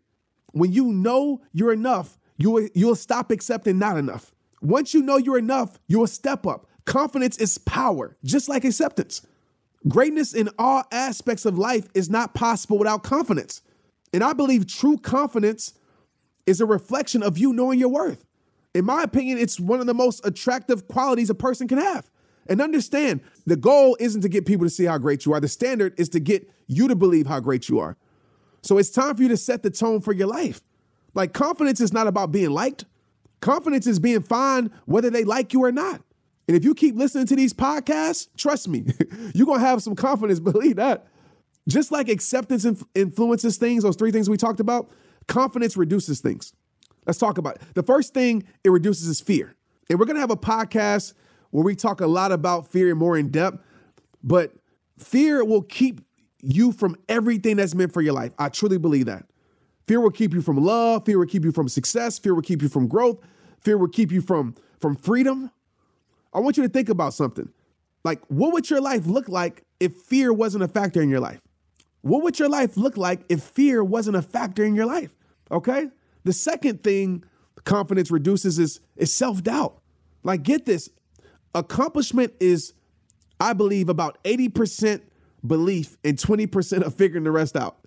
When 0.53 0.73
you 0.73 0.93
know 0.93 1.43
you're 1.53 1.73
enough, 1.73 2.19
you 2.39 2.51
will, 2.51 2.69
you'll 2.75 2.97
stop 2.97 3.31
accepting 3.31 3.79
not 3.79 3.97
enough. 3.97 4.35
Once 4.63 4.95
you 4.95 5.03
know 5.03 5.17
you're 5.17 5.39
enough, 5.39 5.79
you 5.89 5.99
will 5.99 6.07
step 6.07 6.47
up. 6.47 6.67
Confidence 6.87 7.37
is 7.39 7.59
power, 7.59 8.17
just 8.25 8.49
like 8.49 8.65
acceptance. 8.65 9.27
Greatness 9.87 10.33
in 10.33 10.49
all 10.59 10.85
aspects 10.91 11.45
of 11.45 11.59
life 11.59 11.89
is 11.95 12.09
not 12.09 12.35
possible 12.35 12.79
without 12.79 13.03
confidence. 13.03 13.61
And 14.13 14.25
I 14.25 14.33
believe 14.33 14.67
true 14.67 14.97
confidence 14.97 15.75
is 16.47 16.61
a 16.61 16.67
reflection 16.67 17.23
of 17.23 17.37
you 17.37 17.53
knowing 17.53 17.79
your 17.79 17.91
worth. 17.91 18.25
In 18.75 18.85
my 18.85 19.03
opinion, 19.03 19.39
it's 19.39 19.61
one 19.61 19.81
of 19.81 19.87
the 19.87 19.95
most 19.95 20.27
attractive 20.27 20.89
qualities 20.89 21.31
a 21.31 21.35
person 21.35 21.69
can 21.69 21.79
have. 21.79 22.11
And 22.47 22.61
understand, 22.61 23.21
the 23.47 23.57
goal 23.57 23.97
isn't 24.01 24.21
to 24.23 24.29
get 24.29 24.45
people 24.45 24.67
to 24.67 24.71
see 24.71 24.85
how 24.85 24.99
great 24.99 25.25
you 25.25 25.33
are. 25.33 25.41
The 25.41 25.49
standard 25.49 25.99
is 25.99 26.09
to 26.11 26.21
get 26.21 26.51
you 26.67 26.89
to 26.89 26.97
believe 26.97 27.27
how 27.27 27.41
great 27.41 27.69
you 27.69 27.79
are. 27.79 27.97
So 28.63 28.79
it's 28.79 28.91
time 28.91 29.17
for 29.17 29.23
you 29.23 29.29
to 29.29 29.37
set 29.37 29.63
the 29.63 29.71
tone 29.71 30.01
for 30.01 30.13
your 30.13 30.27
life. 30.27 30.61
Like 31.15 31.33
confidence 31.33 31.81
is 31.81 31.93
not 31.93 32.07
about 32.07 32.33
being 32.33 32.51
liked. 32.51 32.85
Confidence 33.41 33.87
is 33.87 33.99
being 33.99 34.23
fine 34.23 34.71
whether 34.87 35.11
they 35.11 35.25
like 35.25 35.53
you 35.53 35.63
or 35.65 35.73
not. 35.73 36.03
And 36.49 36.57
if 36.57 36.65
you 36.65 36.75
keep 36.75 36.97
listening 36.97 37.27
to 37.27 37.37
these 37.37 37.55
podcasts, 37.55 38.29
trust 38.37 38.69
me, 38.69 38.85
you're 39.35 39.47
going 39.47 39.61
to 39.61 39.67
have 39.67 39.83
some 39.83 39.95
confidence, 39.95 40.41
believe 40.41 40.77
that. 40.77 41.07
Just 41.69 41.93
like 41.93 42.09
acceptance 42.09 42.65
inf- 42.65 42.85
influences 42.95 43.57
things, 43.57 43.85
those 43.85 43.97
three 43.97 44.11
things 44.11 44.29
we 44.29 44.37
talked 44.37 44.61
about, 44.61 44.91
confidence 45.29 45.77
reduces 45.77 46.21
things. 46.21 46.53
Let's 47.07 47.19
talk 47.19 47.39
about 47.39 47.57
it. 47.57 47.63
The 47.75 47.83
first 47.83 48.15
thing 48.15 48.45
it 48.63 48.71
reduces 48.71 49.09
is 49.09 49.21
fear. 49.21 49.55
And 49.89 49.99
we're 49.99 50.07
going 50.07 50.17
to 50.17 50.21
have 50.21 50.31
a 50.31 50.37
podcast 50.37 51.15
where 51.51 51.65
we 51.65 51.75
talk 51.75 52.01
a 52.01 52.07
lot 52.07 52.33
about 52.33 52.69
fear 52.69 52.95
more 52.95 53.17
in 53.17 53.31
depth, 53.31 53.59
but 54.23 54.53
fear 54.99 55.45
will 55.45 55.63
keep 55.63 56.01
you 56.43 56.73
from 56.73 56.97
everything 57.09 57.57
that's 57.57 57.75
meant 57.75 57.93
for 57.93 58.01
your 58.01 58.13
life. 58.13 58.33
I 58.39 58.49
truly 58.49 58.79
believe 58.79 59.07
that. 59.07 59.27
Fear 59.87 60.01
will 60.01 60.11
keep 60.11 60.33
you 60.33 60.41
from 60.41 60.57
love. 60.57 61.05
Fear 61.05 61.19
will 61.19 61.27
keep 61.27 61.45
you 61.45 61.53
from 61.53 61.69
success. 61.69 62.19
Fear 62.19 62.35
will 62.35 62.43
keep 62.43 62.63
you 62.63 62.69
from 62.69 62.89
growth. 62.89 63.19
Fear 63.61 63.79
will 63.79 63.89
keep 63.89 64.11
you 64.11 64.21
from, 64.21 64.55
from 64.81 64.97
freedom. 64.97 65.51
I 66.33 66.41
want 66.41 66.57
you 66.57 66.63
to 66.63 66.69
think 66.69 66.89
about 66.89 67.15
something. 67.15 67.51
Like, 68.03 68.21
what 68.29 68.53
would 68.53 68.69
your 68.69 68.81
life 68.81 69.07
look 69.07 69.29
like 69.29 69.63
if 69.81 69.95
fear 69.95 70.33
wasn't 70.33 70.65
a 70.65 70.69
factor 70.69 71.01
in 71.01 71.09
your 71.09 71.21
life? 71.21 71.41
What 72.03 72.23
would 72.23 72.39
your 72.39 72.49
life 72.49 72.77
look 72.77 72.97
like 72.97 73.21
if 73.29 73.43
fear 73.43 73.83
wasn't 73.83 74.17
a 74.17 74.23
factor 74.23 74.65
in 74.65 74.75
your 74.75 74.87
life? 74.87 75.15
Okay. 75.51 75.89
The 76.25 76.33
second 76.33 76.83
thing 76.83 77.25
confidence 77.65 78.11
reduces 78.11 78.59
is, 78.59 78.81
is 78.97 79.13
self 79.13 79.43
doubt. 79.43 79.79
Like, 80.23 80.43
get 80.43 80.65
this 80.65 80.89
accomplishment 81.55 82.33
is, 82.41 82.75
I 83.39 83.53
believe, 83.53 83.89
about 83.89 84.23
80% 84.25 85.03
belief 85.47 85.97
and 86.03 86.17
20% 86.17 86.83
of 86.83 86.95
figuring 86.95 87.25
the 87.25 87.31
rest 87.31 87.57
out. 87.57 87.79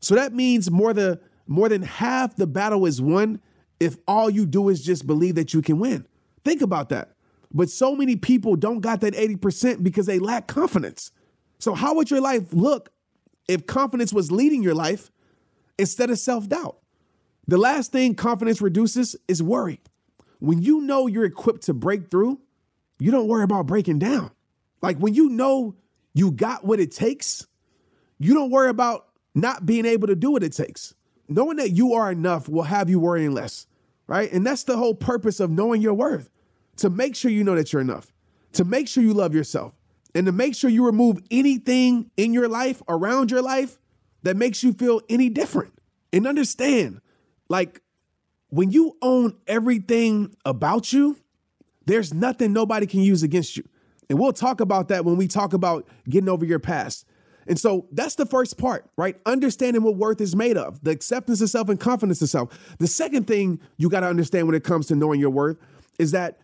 So 0.00 0.16
that 0.16 0.32
means 0.32 0.70
more 0.70 0.92
than 0.92 1.18
more 1.46 1.68
than 1.68 1.82
half 1.82 2.36
the 2.36 2.46
battle 2.46 2.86
is 2.86 3.00
won 3.00 3.40
if 3.80 3.96
all 4.06 4.30
you 4.30 4.46
do 4.46 4.68
is 4.68 4.82
just 4.84 5.06
believe 5.06 5.34
that 5.34 5.52
you 5.52 5.60
can 5.60 5.78
win. 5.78 6.06
Think 6.44 6.62
about 6.62 6.88
that. 6.90 7.14
But 7.52 7.68
so 7.68 7.94
many 7.94 8.16
people 8.16 8.56
don't 8.56 8.80
got 8.80 9.00
that 9.02 9.12
80% 9.14 9.82
because 9.82 10.06
they 10.06 10.18
lack 10.18 10.46
confidence. 10.46 11.10
So 11.58 11.74
how 11.74 11.94
would 11.94 12.10
your 12.10 12.20
life 12.20 12.52
look 12.52 12.90
if 13.48 13.66
confidence 13.66 14.12
was 14.12 14.32
leading 14.32 14.62
your 14.62 14.74
life 14.74 15.10
instead 15.78 16.10
of 16.10 16.18
self-doubt? 16.18 16.78
The 17.46 17.58
last 17.58 17.92
thing 17.92 18.14
confidence 18.14 18.60
reduces 18.60 19.16
is 19.28 19.42
worry. 19.42 19.80
When 20.38 20.62
you 20.62 20.80
know 20.80 21.06
you're 21.06 21.24
equipped 21.24 21.62
to 21.62 21.74
break 21.74 22.10
through, 22.10 22.40
you 22.98 23.10
don't 23.10 23.28
worry 23.28 23.44
about 23.44 23.66
breaking 23.66 23.98
down. 23.98 24.30
Like 24.80 24.98
when 24.98 25.14
you 25.14 25.28
know 25.28 25.74
you 26.14 26.30
got 26.30 26.64
what 26.64 26.80
it 26.80 26.92
takes, 26.92 27.46
you 28.18 28.34
don't 28.34 28.50
worry 28.50 28.68
about 28.68 29.06
not 29.34 29.66
being 29.66 29.86
able 29.86 30.08
to 30.08 30.16
do 30.16 30.30
what 30.30 30.42
it 30.42 30.52
takes. 30.52 30.94
Knowing 31.28 31.56
that 31.56 31.70
you 31.70 31.94
are 31.94 32.10
enough 32.10 32.48
will 32.48 32.64
have 32.64 32.90
you 32.90 33.00
worrying 33.00 33.32
less, 33.32 33.66
right? 34.06 34.30
And 34.32 34.46
that's 34.46 34.64
the 34.64 34.76
whole 34.76 34.94
purpose 34.94 35.40
of 35.40 35.50
knowing 35.50 35.80
your 35.80 35.94
worth 35.94 36.28
to 36.76 36.90
make 36.90 37.14
sure 37.16 37.30
you 37.30 37.44
know 37.44 37.54
that 37.54 37.72
you're 37.72 37.82
enough, 37.82 38.12
to 38.52 38.64
make 38.64 38.88
sure 38.88 39.02
you 39.02 39.14
love 39.14 39.34
yourself, 39.34 39.78
and 40.14 40.26
to 40.26 40.32
make 40.32 40.54
sure 40.54 40.70
you 40.70 40.84
remove 40.84 41.18
anything 41.30 42.10
in 42.16 42.32
your 42.32 42.48
life, 42.48 42.82
around 42.88 43.30
your 43.30 43.42
life, 43.42 43.78
that 44.22 44.36
makes 44.36 44.62
you 44.62 44.72
feel 44.72 45.00
any 45.08 45.28
different. 45.28 45.72
And 46.12 46.26
understand, 46.26 47.00
like, 47.52 47.82
when 48.48 48.70
you 48.70 48.96
own 49.02 49.36
everything 49.46 50.34
about 50.46 50.90
you, 50.90 51.18
there's 51.84 52.14
nothing 52.14 52.54
nobody 52.54 52.86
can 52.86 53.00
use 53.00 53.22
against 53.22 53.58
you. 53.58 53.68
And 54.08 54.18
we'll 54.18 54.32
talk 54.32 54.60
about 54.60 54.88
that 54.88 55.04
when 55.04 55.16
we 55.16 55.28
talk 55.28 55.52
about 55.52 55.86
getting 56.08 56.30
over 56.30 56.46
your 56.46 56.58
past. 56.58 57.06
And 57.46 57.58
so 57.58 57.88
that's 57.92 58.14
the 58.14 58.24
first 58.24 58.56
part, 58.56 58.88
right? 58.96 59.16
Understanding 59.26 59.82
what 59.82 59.96
worth 59.96 60.20
is 60.22 60.34
made 60.34 60.56
of, 60.56 60.82
the 60.82 60.92
acceptance 60.92 61.42
of 61.42 61.50
self 61.50 61.68
and 61.68 61.78
confidence 61.78 62.22
of 62.22 62.30
self. 62.30 62.76
The 62.78 62.86
second 62.86 63.26
thing 63.26 63.60
you 63.76 63.90
got 63.90 64.00
to 64.00 64.06
understand 64.06 64.46
when 64.46 64.56
it 64.56 64.64
comes 64.64 64.86
to 64.86 64.94
knowing 64.94 65.20
your 65.20 65.30
worth 65.30 65.58
is 65.98 66.12
that 66.12 66.38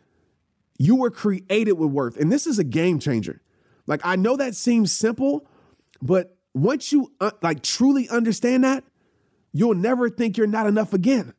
you 0.79 0.95
were 0.97 1.11
created 1.11 1.73
with 1.73 1.91
worth. 1.91 2.19
And 2.19 2.31
this 2.31 2.47
is 2.47 2.59
a 2.59 2.65
game 2.65 2.99
changer. 2.99 3.41
Like, 3.87 4.03
I 4.05 4.17
know 4.17 4.37
that 4.37 4.55
seems 4.55 4.93
simple, 4.93 5.47
but 6.03 6.37
once 6.53 6.93
you 6.93 7.13
uh, 7.19 7.31
like 7.41 7.63
truly 7.63 8.09
understand 8.11 8.65
that, 8.65 8.85
you'll 9.53 9.75
never 9.75 10.09
think 10.09 10.37
you're 10.37 10.47
not 10.47 10.67
enough 10.67 10.93
again. 10.93 11.35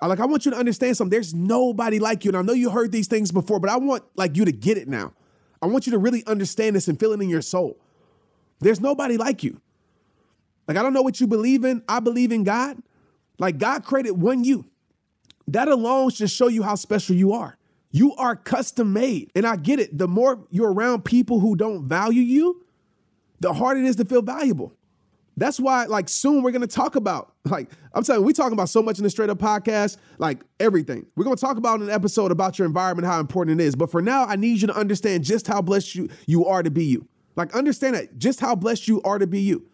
I, 0.00 0.06
like, 0.06 0.20
I 0.20 0.26
want 0.26 0.44
you 0.44 0.50
to 0.52 0.56
understand 0.56 0.96
something. 0.96 1.10
There's 1.10 1.34
nobody 1.34 1.98
like 1.98 2.24
you. 2.24 2.30
And 2.30 2.38
I 2.38 2.42
know 2.42 2.54
you 2.54 2.70
heard 2.70 2.90
these 2.90 3.06
things 3.06 3.32
before, 3.32 3.60
but 3.60 3.70
I 3.70 3.76
want 3.76 4.02
like 4.16 4.36
you 4.36 4.44
to 4.44 4.52
get 4.52 4.78
it 4.78 4.88
now. 4.88 5.12
I 5.60 5.66
want 5.66 5.86
you 5.86 5.92
to 5.92 5.98
really 5.98 6.24
understand 6.26 6.74
this 6.74 6.88
and 6.88 6.98
feel 6.98 7.12
it 7.12 7.20
in 7.20 7.28
your 7.28 7.42
soul. 7.42 7.78
There's 8.60 8.80
nobody 8.80 9.16
like 9.16 9.42
you. 9.42 9.60
Like, 10.66 10.76
I 10.76 10.82
don't 10.82 10.92
know 10.92 11.02
what 11.02 11.20
you 11.20 11.26
believe 11.26 11.64
in. 11.64 11.82
I 11.88 12.00
believe 12.00 12.32
in 12.32 12.44
God. 12.44 12.82
Like, 13.38 13.58
God 13.58 13.84
created 13.84 14.12
one 14.12 14.44
you. 14.44 14.66
That 15.48 15.68
alone 15.68 16.10
should 16.10 16.30
show 16.30 16.48
you 16.48 16.62
how 16.62 16.76
special 16.76 17.16
you 17.16 17.32
are. 17.32 17.56
You 17.90 18.14
are 18.14 18.36
custom 18.36 18.92
made. 18.92 19.32
And 19.34 19.46
I 19.46 19.56
get 19.56 19.80
it. 19.80 19.98
The 19.98 20.06
more 20.06 20.46
you're 20.50 20.72
around 20.72 21.04
people 21.04 21.40
who 21.40 21.56
don't 21.56 21.88
value 21.88 22.22
you, 22.22 22.64
the 23.40 23.52
harder 23.52 23.80
it 23.80 23.86
is 23.86 23.96
to 23.96 24.04
feel 24.04 24.22
valuable. 24.22 24.72
That's 25.36 25.58
why, 25.58 25.86
like, 25.86 26.08
soon 26.08 26.42
we're 26.42 26.50
gonna 26.50 26.66
talk 26.66 26.96
about, 26.96 27.32
like, 27.44 27.70
I'm 27.94 28.04
telling 28.04 28.22
you, 28.22 28.26
we 28.26 28.32
talking 28.32 28.52
about 28.52 28.68
so 28.68 28.82
much 28.82 28.98
in 28.98 29.04
the 29.04 29.10
Straight 29.10 29.30
Up 29.30 29.38
podcast, 29.38 29.96
like 30.18 30.42
everything. 30.58 31.06
We're 31.16 31.24
gonna 31.24 31.36
talk 31.36 31.56
about 31.56 31.80
an 31.80 31.88
episode 31.90 32.30
about 32.30 32.58
your 32.58 32.66
environment, 32.66 33.06
how 33.06 33.20
important 33.20 33.60
it 33.60 33.64
is. 33.64 33.74
But 33.74 33.90
for 33.90 34.02
now, 34.02 34.24
I 34.24 34.36
need 34.36 34.60
you 34.60 34.66
to 34.66 34.76
understand 34.76 35.24
just 35.24 35.46
how 35.46 35.62
blessed 35.62 35.94
you 35.94 36.08
you 36.26 36.46
are 36.46 36.62
to 36.62 36.70
be 36.70 36.84
you. 36.84 37.08
Like, 37.36 37.54
understand 37.54 37.94
that 37.94 38.18
just 38.18 38.40
how 38.40 38.54
blessed 38.54 38.88
you 38.88 39.00
are 39.02 39.18
to 39.18 39.26
be 39.26 39.40
you. 39.40 39.66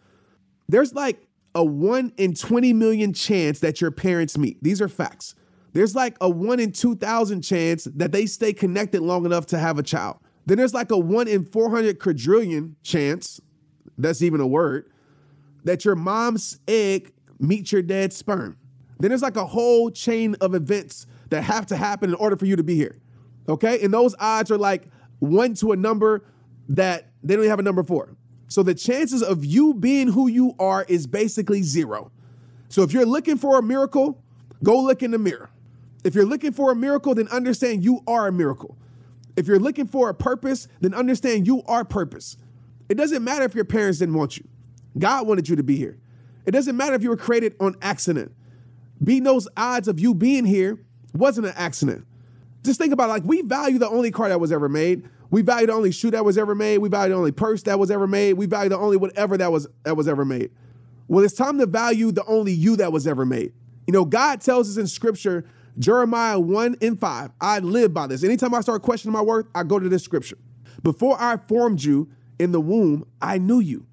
There's 0.69 0.93
like 0.93 1.27
a 1.55 1.63
one 1.63 2.13
in 2.17 2.33
20 2.33 2.71
million 2.73 3.13
chance 3.13 3.59
that 3.59 3.81
your 3.81 3.91
parents 3.91 4.37
meet. 4.37 4.61
These 4.63 4.81
are 4.81 4.87
facts. 4.87 5.33
There's 5.73 5.95
like 5.95 6.15
a 6.21 6.29
one 6.29 6.59
in 6.59 6.71
2,000 6.71 7.41
chance 7.41 7.85
that 7.95 8.11
they 8.11 8.25
stay 8.25 8.53
connected 8.53 9.01
long 9.01 9.25
enough 9.25 9.47
to 9.47 9.59
have 9.59 9.77
a 9.77 9.83
child. 9.83 10.17
Then 10.45 10.57
there's 10.57 10.73
like 10.73 10.91
a 10.91 10.97
one 10.97 11.27
in 11.27 11.43
400 11.45 11.99
quadrillion 11.99 12.77
chance, 12.83 13.41
that's 13.97 14.21
even 14.21 14.39
a 14.39 14.47
word, 14.47 14.89
that 15.67 15.85
your 15.85 15.95
mom's 15.95 16.59
egg 16.67 17.11
meets 17.39 17.71
your 17.71 17.81
dad's 17.81 18.15
sperm. 18.15 18.57
Then 18.99 19.09
there's 19.09 19.21
like 19.21 19.35
a 19.35 19.45
whole 19.45 19.91
chain 19.91 20.35
of 20.41 20.55
events 20.55 21.05
that 21.29 21.43
have 21.43 21.65
to 21.67 21.75
happen 21.75 22.09
in 22.09 22.15
order 22.15 22.35
for 22.35 22.45
you 22.45 22.55
to 22.55 22.63
be 22.63 22.75
here. 22.75 22.97
Okay? 23.47 23.83
And 23.83 23.93
those 23.93 24.15
odds 24.19 24.49
are 24.49 24.57
like 24.57 24.87
one 25.19 25.53
to 25.55 25.71
a 25.71 25.75
number 25.75 26.25
that 26.69 27.11
they 27.21 27.35
don't 27.35 27.45
have 27.47 27.59
a 27.59 27.63
number 27.63 27.83
for. 27.83 28.15
So 28.47 28.63
the 28.63 28.73
chances 28.73 29.21
of 29.21 29.43
you 29.43 29.73
being 29.73 30.07
who 30.07 30.27
you 30.27 30.55
are 30.57 30.85
is 30.87 31.05
basically 31.05 31.61
zero. 31.61 32.11
So 32.69 32.81
if 32.83 32.93
you're 32.93 33.05
looking 33.05 33.37
for 33.37 33.59
a 33.59 33.63
miracle, 33.63 34.23
go 34.63 34.79
look 34.79 35.03
in 35.03 35.11
the 35.11 35.19
mirror. 35.19 35.49
If 36.03 36.15
you're 36.15 36.25
looking 36.25 36.53
for 36.53 36.71
a 36.71 36.75
miracle, 36.75 37.13
then 37.13 37.27
understand 37.27 37.83
you 37.83 38.01
are 38.07 38.27
a 38.27 38.31
miracle. 38.31 38.77
If 39.35 39.47
you're 39.47 39.59
looking 39.59 39.87
for 39.87 40.09
a 40.09 40.13
purpose, 40.13 40.67
then 40.79 40.93
understand 40.93 41.45
you 41.45 41.61
are 41.67 41.83
purpose. 41.83 42.37
It 42.89 42.95
doesn't 42.95 43.23
matter 43.23 43.43
if 43.43 43.53
your 43.53 43.65
parents 43.65 43.99
didn't 43.99 44.15
want 44.15 44.37
you. 44.37 44.47
God 44.97 45.27
wanted 45.27 45.49
you 45.49 45.55
to 45.55 45.63
be 45.63 45.77
here. 45.77 45.99
It 46.45 46.51
doesn't 46.51 46.77
matter 46.77 46.95
if 46.95 47.03
you 47.03 47.09
were 47.09 47.17
created 47.17 47.55
on 47.59 47.75
accident. 47.81 48.33
Beating 49.03 49.23
those 49.23 49.47
odds 49.57 49.87
of 49.87 49.99
you 49.99 50.13
being 50.13 50.45
here 50.45 50.79
wasn't 51.13 51.47
an 51.47 51.53
accident. 51.55 52.05
Just 52.63 52.79
think 52.79 52.93
about 52.93 53.05
it, 53.05 53.13
like 53.13 53.23
we 53.23 53.41
value 53.41 53.77
the 53.77 53.89
only 53.89 54.11
car 54.11 54.29
that 54.29 54.39
was 54.39 54.51
ever 54.51 54.67
made. 54.67 55.07
We 55.29 55.41
value 55.41 55.67
the 55.67 55.73
only 55.73 55.91
shoe 55.91 56.11
that 56.11 56.25
was 56.25 56.37
ever 56.37 56.55
made. 56.55 56.79
We 56.79 56.89
value 56.89 57.13
the 57.13 57.17
only 57.17 57.31
purse 57.31 57.63
that 57.63 57.77
was 57.77 57.91
ever 57.91 58.07
made. 58.07 58.33
We 58.33 58.45
value 58.45 58.69
the 58.69 58.77
only 58.77 58.97
whatever 58.97 59.37
that 59.37 59.51
was 59.51 59.67
that 59.83 59.97
was 59.97 60.07
ever 60.07 60.25
made. 60.25 60.51
Well, 61.07 61.23
it's 61.23 61.33
time 61.33 61.57
to 61.59 61.65
value 61.65 62.11
the 62.11 62.25
only 62.25 62.51
you 62.51 62.75
that 62.77 62.91
was 62.91 63.07
ever 63.07 63.25
made. 63.25 63.53
You 63.85 63.93
know, 63.93 64.05
God 64.05 64.41
tells 64.41 64.69
us 64.69 64.77
in 64.77 64.87
scripture, 64.87 65.45
Jeremiah 65.79 66.39
1 66.39 66.77
and 66.81 66.99
5. 66.99 67.31
I 67.39 67.59
live 67.59 67.93
by 67.93 68.07
this. 68.07 68.23
Anytime 68.23 68.53
I 68.53 68.61
start 68.61 68.81
questioning 68.81 69.13
my 69.13 69.21
worth, 69.21 69.47
I 69.55 69.63
go 69.63 69.79
to 69.79 69.87
this 69.87 70.03
scripture. 70.03 70.37
Before 70.83 71.15
I 71.19 71.37
formed 71.37 71.83
you 71.83 72.09
in 72.39 72.51
the 72.51 72.59
womb, 72.59 73.05
I 73.21 73.37
knew 73.37 73.59
you. 73.59 73.85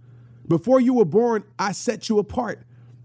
Before 0.46 0.80
you 0.80 0.94
were 0.94 1.04
born, 1.04 1.44
I 1.58 1.72
set 1.72 2.08
you 2.08 2.18
apart. 2.18 2.64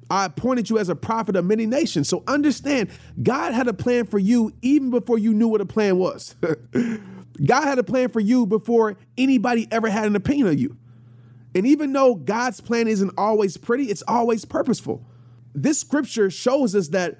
I 0.10 0.26
appointed 0.26 0.70
you 0.70 0.80
as 0.80 0.90
a 0.90 0.96
prophet 0.96 1.36
of 1.36 1.46
many 1.46 1.66
nations. 1.66 2.10
So 2.10 2.24
understand, 2.28 2.90
God 3.22 3.54
had 3.54 3.68
a 3.68 3.74
plan 3.74 4.06
for 4.06 4.18
you 4.18 4.54
even 4.62 4.90
before 4.90 5.20
you 5.20 5.34
knew 5.34 5.48
what 5.48 5.62
a 5.62 5.66
plan 5.66 5.98
was. 5.98 6.36
God 7.46 7.64
had 7.64 7.80
a 7.80 7.84
plan 7.84 8.10
for 8.10 8.20
you 8.20 8.46
before 8.46 8.98
anybody 9.18 9.68
ever 9.72 9.90
had 9.90 10.08
an 10.08 10.16
opinion 10.16 10.48
of 10.48 10.60
you. 10.60 10.78
And 11.56 11.66
even 11.66 11.94
though 11.94 12.16
God's 12.16 12.60
plan 12.60 12.88
isn't 12.88 13.12
always 13.18 13.58
pretty, 13.58 13.86
it's 13.86 14.04
always 14.08 14.46
purposeful. 14.46 15.06
This 15.54 15.80
scripture 15.80 16.30
shows 16.30 16.76
us 16.76 16.90
that 16.90 17.20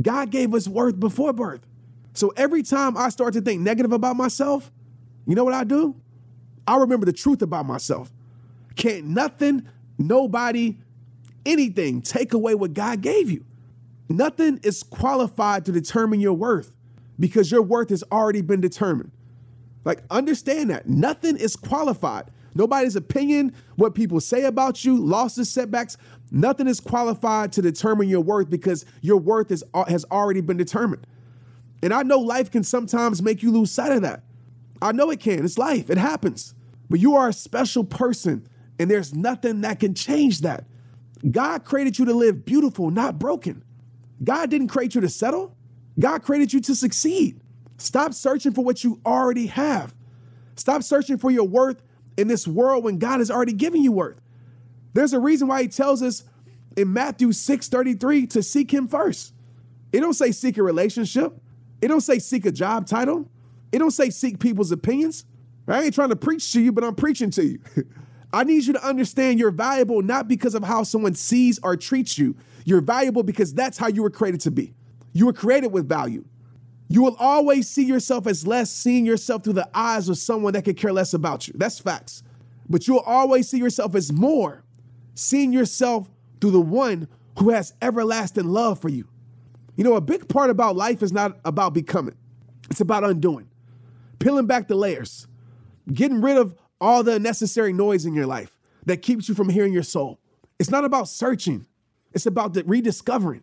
God 0.00 0.30
gave 0.30 0.54
us 0.54 0.68
worth 0.68 0.98
before 0.98 1.32
birth. 1.32 1.66
So 2.14 2.32
every 2.36 2.62
time 2.62 2.96
I 2.96 3.08
start 3.08 3.34
to 3.34 3.40
think 3.40 3.60
negative 3.62 3.92
about 3.92 4.16
myself, 4.16 4.70
you 5.26 5.34
know 5.34 5.44
what 5.44 5.54
I 5.54 5.64
do? 5.64 5.96
I 6.66 6.76
remember 6.76 7.06
the 7.06 7.12
truth 7.12 7.42
about 7.42 7.66
myself. 7.66 8.12
Can't 8.76 9.06
nothing, 9.06 9.68
nobody, 9.98 10.78
anything 11.46 12.02
take 12.02 12.32
away 12.32 12.54
what 12.54 12.74
God 12.74 13.00
gave 13.00 13.30
you. 13.30 13.44
Nothing 14.08 14.60
is 14.62 14.82
qualified 14.82 15.64
to 15.66 15.72
determine 15.72 16.20
your 16.20 16.34
worth 16.34 16.74
because 17.18 17.50
your 17.50 17.62
worth 17.62 17.90
has 17.90 18.04
already 18.12 18.42
been 18.42 18.60
determined. 18.60 19.12
Like, 19.84 20.02
understand 20.10 20.70
that. 20.70 20.88
Nothing 20.88 21.36
is 21.36 21.56
qualified. 21.56 22.30
Nobody's 22.54 22.96
opinion, 22.96 23.54
what 23.76 23.94
people 23.94 24.20
say 24.20 24.44
about 24.44 24.84
you, 24.84 24.96
losses, 24.96 25.50
setbacks, 25.50 25.96
nothing 26.30 26.68
is 26.68 26.80
qualified 26.80 27.52
to 27.52 27.62
determine 27.62 28.08
your 28.08 28.20
worth 28.20 28.48
because 28.48 28.84
your 29.00 29.16
worth 29.16 29.50
is, 29.50 29.64
uh, 29.74 29.84
has 29.86 30.04
already 30.10 30.40
been 30.40 30.56
determined. 30.56 31.06
And 31.82 31.92
I 31.92 32.02
know 32.02 32.18
life 32.18 32.50
can 32.50 32.62
sometimes 32.62 33.20
make 33.20 33.42
you 33.42 33.50
lose 33.50 33.70
sight 33.70 33.92
of 33.92 34.02
that. 34.02 34.22
I 34.80 34.92
know 34.92 35.10
it 35.10 35.20
can. 35.20 35.44
It's 35.44 35.58
life, 35.58 35.90
it 35.90 35.98
happens. 35.98 36.54
But 36.88 37.00
you 37.00 37.16
are 37.16 37.28
a 37.28 37.32
special 37.32 37.84
person, 37.84 38.46
and 38.78 38.90
there's 38.90 39.14
nothing 39.14 39.62
that 39.62 39.80
can 39.80 39.94
change 39.94 40.40
that. 40.40 40.64
God 41.30 41.64
created 41.64 41.98
you 41.98 42.04
to 42.06 42.14
live 42.14 42.44
beautiful, 42.44 42.90
not 42.90 43.18
broken. 43.18 43.64
God 44.22 44.50
didn't 44.50 44.68
create 44.68 44.94
you 44.94 45.00
to 45.00 45.08
settle, 45.08 45.56
God 45.98 46.22
created 46.22 46.52
you 46.52 46.60
to 46.62 46.74
succeed. 46.74 47.40
Stop 47.78 48.14
searching 48.14 48.52
for 48.52 48.64
what 48.64 48.84
you 48.84 49.00
already 49.04 49.46
have. 49.46 49.94
Stop 50.56 50.82
searching 50.82 51.18
for 51.18 51.30
your 51.30 51.44
worth 51.44 51.82
in 52.16 52.28
this 52.28 52.46
world 52.46 52.84
when 52.84 52.98
God 52.98 53.18
has 53.18 53.30
already 53.30 53.52
given 53.52 53.82
you 53.82 53.92
worth. 53.92 54.20
There's 54.92 55.12
a 55.12 55.18
reason 55.18 55.48
why 55.48 55.62
he 55.62 55.68
tells 55.68 56.02
us 56.02 56.24
in 56.76 56.92
Matthew 56.92 57.32
6:33 57.32 58.26
to 58.28 58.42
seek 58.42 58.72
him 58.72 58.88
first. 58.88 59.32
It 59.92 60.00
don't 60.00 60.14
say 60.14 60.32
seek 60.32 60.58
a 60.58 60.62
relationship. 60.62 61.40
It 61.80 61.88
don't 61.88 62.00
say 62.00 62.18
seek 62.18 62.46
a 62.46 62.52
job 62.52 62.86
title. 62.86 63.28
It 63.72 63.78
don't 63.78 63.90
say 63.90 64.10
seek 64.10 64.38
people's 64.38 64.72
opinions. 64.72 65.24
I 65.66 65.82
ain't 65.82 65.94
trying 65.94 66.10
to 66.10 66.16
preach 66.16 66.52
to 66.52 66.60
you, 66.60 66.72
but 66.72 66.84
I'm 66.84 66.94
preaching 66.94 67.30
to 67.30 67.44
you. 67.44 67.58
I 68.34 68.42
need 68.44 68.64
you 68.64 68.72
to 68.72 68.84
understand 68.84 69.38
you're 69.38 69.52
valuable 69.52 70.02
not 70.02 70.26
because 70.26 70.54
of 70.54 70.64
how 70.64 70.82
someone 70.82 71.14
sees 71.14 71.60
or 71.62 71.76
treats 71.76 72.18
you. 72.18 72.36
You're 72.64 72.80
valuable 72.80 73.22
because 73.22 73.54
that's 73.54 73.78
how 73.78 73.86
you 73.86 74.02
were 74.02 74.10
created 74.10 74.40
to 74.42 74.50
be. 74.50 74.74
You 75.12 75.26
were 75.26 75.32
created 75.32 75.68
with 75.68 75.88
value. 75.88 76.24
You 76.88 77.02
will 77.02 77.16
always 77.18 77.68
see 77.68 77.84
yourself 77.84 78.26
as 78.26 78.46
less, 78.46 78.70
seeing 78.70 79.06
yourself 79.06 79.44
through 79.44 79.52
the 79.54 79.68
eyes 79.72 80.08
of 80.08 80.18
someone 80.18 80.52
that 80.54 80.64
could 80.64 80.76
care 80.76 80.92
less 80.92 81.14
about 81.14 81.46
you. 81.46 81.54
That's 81.56 81.78
facts. 81.78 82.22
But 82.68 82.88
you'll 82.88 82.98
always 82.98 83.48
see 83.48 83.58
yourself 83.58 83.94
as 83.94 84.12
more, 84.12 84.64
seeing 85.14 85.52
yourself 85.52 86.10
through 86.40 86.50
the 86.50 86.60
one 86.60 87.08
who 87.38 87.50
has 87.50 87.72
everlasting 87.80 88.46
love 88.46 88.80
for 88.80 88.88
you. 88.88 89.06
You 89.76 89.84
know, 89.84 89.94
a 89.94 90.00
big 90.00 90.28
part 90.28 90.50
about 90.50 90.76
life 90.76 91.02
is 91.02 91.12
not 91.12 91.38
about 91.44 91.72
becoming, 91.72 92.16
it's 92.70 92.80
about 92.80 93.04
undoing, 93.04 93.48
peeling 94.18 94.46
back 94.46 94.68
the 94.68 94.74
layers, 94.74 95.26
getting 95.92 96.20
rid 96.20 96.36
of 96.36 96.54
all 96.84 97.02
the 97.02 97.14
unnecessary 97.14 97.72
noise 97.72 98.04
in 98.06 98.14
your 98.14 98.26
life 98.26 98.56
that 98.86 98.98
keeps 99.02 99.28
you 99.28 99.34
from 99.34 99.48
hearing 99.48 99.72
your 99.72 99.82
soul. 99.82 100.20
It's 100.58 100.70
not 100.70 100.84
about 100.84 101.08
searching, 101.08 101.66
it's 102.12 102.26
about 102.26 102.56
rediscovering. 102.66 103.42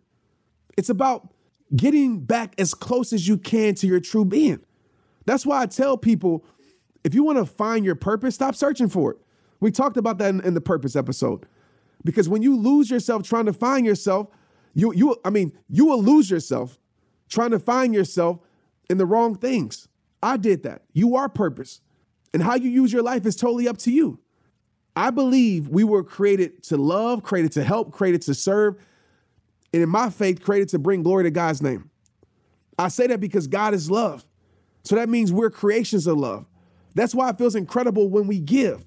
It's 0.78 0.88
about 0.88 1.28
getting 1.76 2.20
back 2.20 2.54
as 2.58 2.74
close 2.74 3.12
as 3.12 3.28
you 3.28 3.36
can 3.36 3.74
to 3.76 3.86
your 3.86 4.00
true 4.00 4.24
being. 4.24 4.60
That's 5.26 5.44
why 5.44 5.62
I 5.62 5.66
tell 5.66 5.98
people 5.98 6.44
If 7.04 7.14
you 7.14 7.24
want 7.24 7.38
to 7.38 7.46
find 7.46 7.84
your 7.84 7.96
purpose, 7.96 8.34
stop 8.36 8.54
searching 8.54 8.88
for 8.88 9.12
it. 9.12 9.18
We 9.60 9.70
talked 9.70 9.96
about 9.96 10.18
that 10.18 10.30
in, 10.30 10.40
in 10.42 10.54
the 10.54 10.60
purpose 10.60 10.96
episode. 10.96 11.46
Because 12.04 12.28
when 12.28 12.42
you 12.42 12.56
lose 12.56 12.90
yourself 12.90 13.22
trying 13.22 13.46
to 13.46 13.52
find 13.52 13.86
yourself, 13.86 14.28
you 14.74 14.92
you 14.94 15.16
I 15.24 15.30
mean, 15.30 15.52
you 15.68 15.86
will 15.86 16.02
lose 16.02 16.30
yourself 16.30 16.78
trying 17.28 17.50
to 17.50 17.58
find 17.58 17.94
yourself 17.94 18.38
in 18.90 18.98
the 18.98 19.06
wrong 19.06 19.36
things. 19.36 19.88
I 20.22 20.36
did 20.36 20.62
that. 20.62 20.82
You 20.92 21.16
are 21.16 21.28
purpose. 21.28 21.80
And 22.32 22.42
how 22.42 22.54
you 22.54 22.70
use 22.70 22.92
your 22.92 23.02
life 23.02 23.26
is 23.26 23.36
totally 23.36 23.68
up 23.68 23.78
to 23.78 23.90
you. 23.90 24.18
I 24.94 25.10
believe 25.10 25.68
we 25.68 25.84
were 25.84 26.04
created 26.04 26.62
to 26.64 26.76
love, 26.76 27.22
created 27.22 27.52
to 27.52 27.64
help, 27.64 27.92
created 27.92 28.22
to 28.22 28.34
serve, 28.34 28.76
and 29.72 29.82
in 29.82 29.88
my 29.88 30.10
faith, 30.10 30.42
created 30.42 30.68
to 30.70 30.78
bring 30.78 31.02
glory 31.02 31.24
to 31.24 31.30
God's 31.30 31.62
name. 31.62 31.90
I 32.78 32.88
say 32.88 33.06
that 33.06 33.20
because 33.20 33.46
God 33.46 33.74
is 33.74 33.90
love. 33.90 34.24
So 34.84 34.96
that 34.96 35.08
means 35.08 35.32
we're 35.32 35.50
creations 35.50 36.06
of 36.06 36.18
love. 36.18 36.46
That's 36.94 37.14
why 37.14 37.30
it 37.30 37.38
feels 37.38 37.54
incredible 37.54 38.08
when 38.10 38.26
we 38.26 38.38
give, 38.38 38.84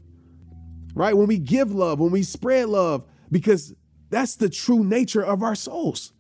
right? 0.94 1.16
When 1.18 1.28
we 1.28 1.40
give 1.40 1.72
love, 1.74 2.00
when 2.00 2.12
we 2.12 2.22
spread 2.22 2.70
love, 2.70 3.06
because 3.32 3.74
that's 4.10 4.36
the 4.36 4.50
true 4.50 4.84
nature 4.84 5.24
of 5.24 5.42
our 5.42 5.56
souls. 5.56 6.14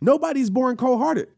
Nobody's 0.00 0.50
born 0.50 0.76
cold 0.76 1.00
hearted. 1.00 1.28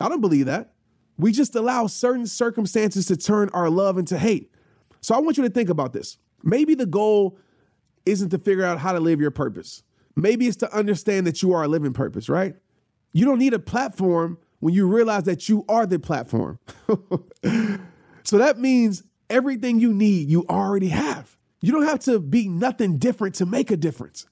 I 0.00 0.08
don't 0.08 0.20
believe 0.20 0.46
that. 0.46 0.71
We 1.18 1.32
just 1.32 1.54
allow 1.54 1.86
certain 1.86 2.26
circumstances 2.26 3.06
to 3.06 3.16
turn 3.16 3.50
our 3.52 3.70
love 3.70 3.98
into 3.98 4.18
hate. 4.18 4.52
So 5.00 5.14
I 5.14 5.18
want 5.18 5.36
you 5.36 5.44
to 5.44 5.50
think 5.50 5.68
about 5.68 5.92
this. 5.92 6.18
Maybe 6.42 6.74
the 6.74 6.86
goal 6.86 7.38
isn't 8.06 8.30
to 8.30 8.38
figure 8.38 8.64
out 8.64 8.78
how 8.78 8.92
to 8.92 9.00
live 9.00 9.20
your 9.20 9.30
purpose. 9.30 9.82
Maybe 10.16 10.46
it's 10.46 10.56
to 10.58 10.72
understand 10.74 11.26
that 11.26 11.42
you 11.42 11.52
are 11.52 11.62
a 11.62 11.68
living 11.68 11.92
purpose, 11.92 12.28
right? 12.28 12.54
You 13.12 13.24
don't 13.24 13.38
need 13.38 13.54
a 13.54 13.58
platform 13.58 14.38
when 14.60 14.74
you 14.74 14.86
realize 14.86 15.24
that 15.24 15.48
you 15.48 15.64
are 15.68 15.86
the 15.86 15.98
platform. 15.98 16.58
so 18.24 18.38
that 18.38 18.58
means 18.58 19.02
everything 19.28 19.80
you 19.80 19.92
need, 19.92 20.30
you 20.30 20.44
already 20.48 20.88
have. 20.88 21.36
You 21.60 21.72
don't 21.72 21.86
have 21.86 22.00
to 22.00 22.18
be 22.18 22.48
nothing 22.48 22.98
different 22.98 23.36
to 23.36 23.46
make 23.46 23.70
a 23.70 23.76
difference. 23.76 24.26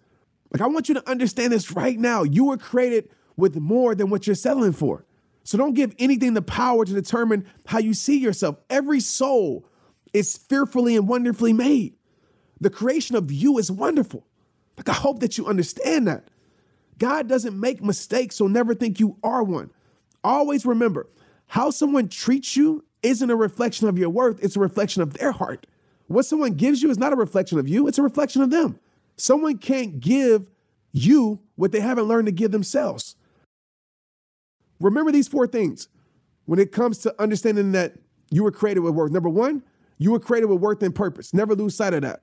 Like, 0.53 0.61
I 0.61 0.67
want 0.67 0.89
you 0.89 0.95
to 0.95 1.09
understand 1.09 1.53
this 1.53 1.71
right 1.73 1.99
now. 1.99 2.25
You 2.25 2.47
were 2.47 2.57
created 2.57 3.09
with 3.37 3.57
more 3.57 3.95
than 3.95 4.11
what 4.11 4.27
you're 4.27 4.37
settling 4.37 4.73
for. 4.73 5.05
So 5.51 5.59
don't 5.59 5.75
give 5.75 5.97
anything 5.99 6.35
the 6.35 6.43
power 6.43 6.85
to 6.85 6.93
determine 6.93 7.45
how 7.67 7.81
you 7.81 7.93
see 7.93 8.17
yourself. 8.17 8.59
Every 8.71 9.01
soul 9.01 9.67
is 10.13 10.37
fearfully 10.37 10.95
and 10.95 11.09
wonderfully 11.09 11.53
made. 11.53 11.97
The 12.61 12.71
creation 12.71 13.17
of 13.17 13.33
you 13.33 13.59
is 13.59 13.69
wonderful. 13.69 14.25
Like, 14.77 14.89
I 14.89 14.93
hope 14.93 15.19
that 15.19 15.37
you 15.37 15.49
understand 15.49 16.07
that. 16.07 16.29
God 16.99 17.27
doesn't 17.27 17.59
make 17.59 17.83
mistakes, 17.83 18.37
so 18.37 18.47
never 18.47 18.77
think 18.77 19.01
you 19.01 19.17
are 19.25 19.43
one. 19.43 19.71
Always 20.23 20.65
remember 20.65 21.09
how 21.49 21.71
someone 21.71 22.09
treats 22.09 22.57
you 22.57 22.85
isn't 23.03 23.29
a 23.29 23.35
reflection 23.35 23.89
of 23.89 23.99
your 23.99 24.11
worth, 24.11 24.39
it's 24.45 24.55
a 24.55 24.61
reflection 24.61 25.03
of 25.03 25.15
their 25.15 25.33
heart. 25.33 25.67
What 26.07 26.27
someone 26.27 26.53
gives 26.53 26.81
you 26.81 26.91
is 26.91 26.99
not 26.99 27.13
a 27.13 27.17
reflection 27.17 27.59
of 27.59 27.69
you, 27.69 27.89
it's 27.89 27.99
a 27.99 28.03
reflection 28.03 28.41
of 28.43 28.51
them. 28.51 28.79
Someone 29.17 29.59
can't 29.59 29.99
give 29.99 30.49
you 30.93 31.41
what 31.57 31.73
they 31.73 31.81
haven't 31.81 32.07
learned 32.07 32.27
to 32.27 32.33
give 32.33 32.53
themselves. 32.53 33.17
Remember 34.81 35.13
these 35.13 35.29
four 35.29 35.47
things 35.47 35.89
when 36.47 36.59
it 36.59 36.73
comes 36.73 36.99
to 36.99 37.15
understanding 37.21 37.73
that 37.73 37.95
you 38.31 38.43
were 38.43 38.51
created 38.51 38.81
with 38.81 38.95
worth. 38.95 39.13
Number 39.13 39.29
one, 39.29 39.63
you 39.99 40.11
were 40.11 40.21
created 40.21 40.47
with 40.47 40.61
worth 40.61 40.83
and 40.83 40.95
purpose. 40.95 41.35
Never 41.35 41.55
lose 41.55 41.77
sight 41.77 41.95
of 41.95 42.03
that. 42.03 42.23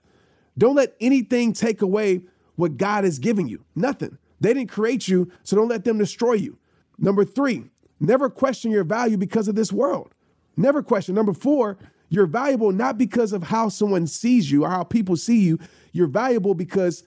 Don't 0.57 0.75
let 0.75 0.95
anything 0.99 1.53
take 1.53 1.81
away 1.81 2.23
what 2.55 2.77
God 2.77 3.03
has 3.03 3.19
given 3.19 3.47
you. 3.47 3.63
Nothing. 3.75 4.17
They 4.39 4.53
didn't 4.53 4.69
create 4.69 5.07
you, 5.07 5.31
so 5.43 5.55
don't 5.55 5.67
let 5.67 5.83
them 5.83 5.97
destroy 5.97 6.33
you. 6.33 6.57
Number 6.97 7.23
three, 7.23 7.65
never 7.99 8.29
question 8.29 8.71
your 8.71 8.83
value 8.83 9.17
because 9.17 9.47
of 9.47 9.55
this 9.55 9.71
world. 9.71 10.13
Never 10.55 10.81
question. 10.81 11.13
Number 11.13 11.33
four, 11.33 11.77
you're 12.09 12.25
valuable 12.25 12.71
not 12.71 12.97
because 12.97 13.33
of 13.33 13.43
how 13.43 13.69
someone 13.69 14.07
sees 14.07 14.51
you 14.51 14.63
or 14.63 14.69
how 14.69 14.83
people 14.83 15.15
see 15.15 15.39
you. 15.39 15.59
You're 15.91 16.07
valuable 16.07 16.55
because 16.55 17.03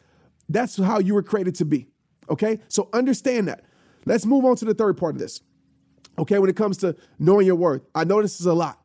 that's 0.49 0.77
how 0.77 0.99
you 0.99 1.15
were 1.15 1.23
created 1.23 1.55
to 1.57 1.65
be. 1.65 1.89
Okay? 2.29 2.61
So 2.69 2.89
understand 2.93 3.49
that. 3.49 3.65
Let's 4.07 4.27
move 4.27 4.45
on 4.45 4.57
to 4.57 4.65
the 4.65 4.75
third 4.75 4.97
part 4.97 5.15
of 5.15 5.21
this. 5.21 5.41
Okay, 6.19 6.39
when 6.39 6.51
it 6.51 6.57
comes 6.57 6.77
to 6.79 6.97
knowing 7.19 7.47
your 7.47 7.57
worth, 7.57 7.83
I 7.95 8.05
know 8.05 8.21
this 8.21 8.41
is 8.41 8.47
a 8.47 8.55
lot. 8.55 8.79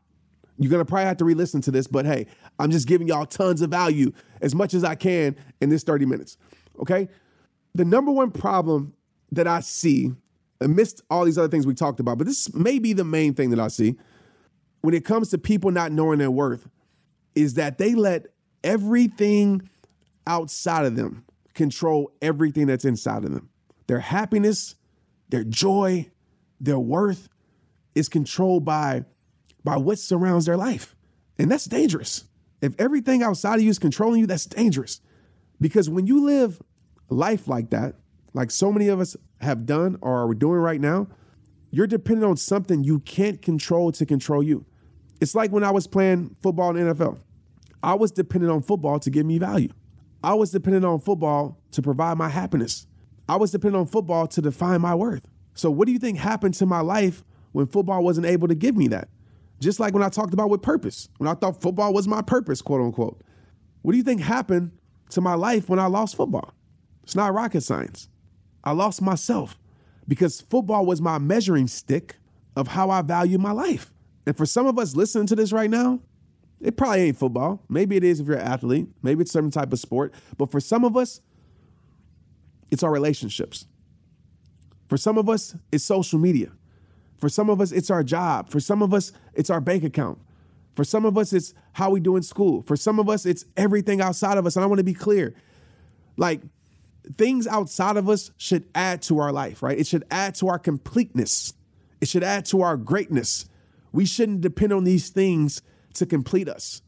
You're 0.58 0.71
gonna 0.71 0.86
probably 0.86 1.06
have 1.06 1.17
to 1.17 1.25
re-listen 1.25 1.62
to 1.62 1.71
this, 1.71 1.88
but 1.88 2.06
hey, 2.06 2.28
I'm 2.60 2.71
just 2.71 2.88
giving 2.88 3.08
y'all 3.08 3.25
tons 3.25 3.62
of 3.62 3.71
value 3.71 4.12
as 4.41 4.56
much 4.56 4.73
as 4.73 4.84
I 4.84 4.95
can 4.95 5.36
in 5.60 5.69
this 5.69 5.84
30 5.84 6.06
minutes. 6.06 6.38
Okay. 6.80 7.10
The 7.73 7.84
number 7.84 8.12
one 8.12 8.32
problem 8.32 8.93
that 9.32 9.47
I 9.47 9.60
see, 9.60 10.13
amidst 10.62 11.01
all 11.10 11.25
these 11.25 11.38
other 11.38 11.49
things 11.49 11.67
we 11.67 11.73
talked 11.73 11.99
about, 11.99 12.17
but 12.17 12.28
this 12.28 12.54
may 12.54 12.80
be 12.80 12.93
the 12.93 13.04
main 13.04 13.34
thing 13.34 13.49
that 13.49 13.60
I 13.60 13.67
see 13.67 13.97
when 14.82 14.93
it 14.93 15.04
comes 15.04 15.30
to 15.30 15.38
people 15.38 15.71
not 15.71 15.91
knowing 15.91 16.19
their 16.19 16.32
worth, 16.32 16.69
is 17.34 17.56
that 17.56 17.78
they 17.78 17.95
let 17.95 18.28
everything 18.63 19.67
outside 20.28 20.86
of 20.86 20.95
them 20.95 21.25
control 21.54 22.12
everything 22.21 22.67
that's 22.67 22.86
inside 22.86 23.25
of 23.25 23.34
them. 23.34 23.49
Their 23.88 23.99
happiness, 23.99 24.75
their 25.30 25.44
joy, 25.44 26.12
their 26.60 26.80
worth 26.80 27.30
is 27.94 28.10
controlled 28.10 28.66
by 28.66 29.06
by 29.64 29.78
what 29.78 29.98
surrounds 29.98 30.46
their 30.46 30.58
life. 30.58 30.96
And 31.40 31.50
that's 31.50 31.66
dangerous. 31.66 32.26
If 32.62 32.76
everything 32.80 33.24
outside 33.24 33.56
of 33.56 33.62
you 33.62 33.70
is 33.70 33.80
controlling 33.80 34.20
you, 34.22 34.28
that's 34.28 34.46
dangerous. 34.46 35.02
Because 35.60 35.90
when 35.90 36.06
you 36.06 36.24
live 36.24 36.62
life 37.10 37.48
like 37.48 37.72
that, 37.72 37.96
like 38.34 38.52
so 38.52 38.72
many 38.72 38.88
of 38.90 39.00
us 39.00 39.18
have 39.42 39.66
done 39.66 39.98
or 40.02 40.30
are 40.30 40.34
doing 40.34 40.60
right 40.60 40.80
now, 40.80 41.08
you're 41.72 41.88
dependent 41.88 42.30
on 42.30 42.38
something 42.38 42.84
you 42.84 43.00
can't 43.00 43.42
control 43.42 43.92
to 43.94 44.06
control 44.06 44.44
you. 44.44 44.66
It's 45.20 45.36
like 45.36 45.52
when 45.52 45.64
I 45.64 45.72
was 45.72 45.88
playing 45.88 46.36
football 46.42 46.76
in 46.76 46.86
NFL. 46.86 47.20
I 47.82 47.94
was 47.94 48.12
dependent 48.12 48.52
on 48.52 48.62
football 48.62 49.00
to 49.00 49.10
give 49.10 49.26
me 49.26 49.38
value. 49.38 49.70
I 50.24 50.34
was 50.34 50.52
dependent 50.52 50.86
on 50.86 51.00
football 51.00 51.60
to 51.72 51.82
provide 51.82 52.18
my 52.18 52.30
happiness. 52.30 52.88
I 53.28 53.38
was 53.38 53.52
dependent 53.52 53.82
on 53.82 53.88
football 53.88 54.28
to 54.28 54.42
define 54.42 54.82
my 54.82 54.96
worth. 54.96 55.28
So, 55.54 55.72
what 55.72 55.86
do 55.86 55.92
you 55.92 56.00
think 56.00 56.18
happened 56.18 56.54
to 56.56 56.66
my 56.66 56.82
life 56.82 57.24
when 57.52 57.66
football 57.66 58.04
wasn't 58.04 58.28
able 58.28 58.48
to 58.48 58.56
give 58.56 58.76
me 58.76 58.88
that? 58.90 59.10
Just 59.60 59.80
like 59.80 59.94
when 59.94 60.04
I 60.04 60.10
talked 60.10 60.34
about 60.34 60.50
with 60.50 60.62
purpose, 60.62 61.10
when 61.18 61.28
I 61.28 61.34
thought 61.34 61.62
football 61.62 61.94
was 61.94 62.08
my 62.08 62.22
purpose, 62.22 62.62
quote 62.62 62.82
unquote. 62.82 63.22
What 63.82 63.94
do 63.94 63.98
you 63.98 64.04
think 64.04 64.22
happened 64.22 64.72
to 65.10 65.22
my 65.22 65.36
life 65.36 65.70
when 65.70 65.80
I 65.80 65.86
lost 65.86 66.16
football? 66.16 66.54
It's 67.04 67.16
not 67.16 67.34
rocket 67.34 67.62
science. 67.62 68.10
I 68.64 68.72
lost 68.72 69.02
myself 69.02 69.58
because 70.08 70.42
football 70.42 70.86
was 70.86 71.02
my 71.02 71.18
measuring 71.18 71.68
stick 71.68 72.18
of 72.56 72.70
how 72.70 72.90
I 72.90 73.02
value 73.02 73.38
my 73.38 73.52
life. 73.52 73.92
And 74.26 74.36
for 74.36 74.46
some 74.46 74.66
of 74.66 74.80
us 74.80 74.96
listening 74.96 75.28
to 75.28 75.36
this 75.36 75.54
right 75.54 75.70
now, 75.70 76.00
it 76.60 76.78
probably 76.78 77.02
ain't 77.02 77.18
football. 77.18 77.64
Maybe 77.70 77.96
it 77.96 78.04
is 78.04 78.20
if 78.20 78.28
you're 78.28 78.38
an 78.38 78.48
athlete, 78.48 78.88
maybe 79.04 79.22
it's 79.22 79.32
some 79.32 79.52
type 79.52 79.72
of 79.72 79.80
sport. 79.80 80.14
But 80.38 80.52
for 80.52 80.60
some 80.60 80.84
of 80.84 80.98
us, 80.98 81.22
it's 82.71 82.84
our 82.84 82.91
relationships. 82.91 83.65
For 84.88 84.97
some 84.97 85.17
of 85.17 85.30
us, 85.30 85.56
it's 85.71 85.84
social 85.84 86.19
media. 86.19 86.51
For 87.17 87.30
some 87.30 87.49
of 87.49 87.62
us, 87.62 87.71
it's 87.71 87.89
our 87.89 88.04
job. 88.04 88.49
For 88.49 88.60
some 88.60 88.82
of 88.82 88.93
us, 88.93 89.12
it's 89.34 89.49
our 89.49 89.62
bank 89.62 89.84
account. 89.84 90.19
For 90.75 90.84
some 90.84 91.06
of 91.06 91.17
us, 91.17 91.32
it's 91.34 91.54
how 91.73 91.89
we 91.89 91.99
do 91.99 92.15
in 92.17 92.23
school. 92.23 92.62
For 92.62 92.75
some 92.75 92.99
of 92.99 93.10
us, 93.10 93.25
it's 93.25 93.45
everything 93.56 94.01
outside 94.01 94.38
of 94.38 94.45
us. 94.45 94.56
And 94.56 94.63
I 94.63 94.67
want 94.67 94.80
to 94.80 94.84
be 94.84 94.93
clear 94.93 95.34
like, 96.17 96.41
things 97.17 97.45
outside 97.47 97.97
of 97.97 98.10
us 98.10 98.32
should 98.38 98.65
add 98.73 99.01
to 99.04 99.19
our 99.19 99.32
life, 99.32 99.62
right? 99.62 99.78
It 99.78 99.88
should 99.88 100.06
add 100.10 100.36
to 100.36 100.47
our 100.47 100.60
completeness, 100.60 101.54
it 102.01 102.08
should 102.08 102.23
add 102.23 102.45
to 102.47 102.62
our 102.62 102.78
greatness. 102.78 103.47
We 103.91 104.06
shouldn't 104.06 104.41
depend 104.41 104.73
on 104.73 104.84
these 104.84 105.10
things 105.10 105.62
to 105.93 106.06
complete 106.06 106.49
us, 106.49 106.82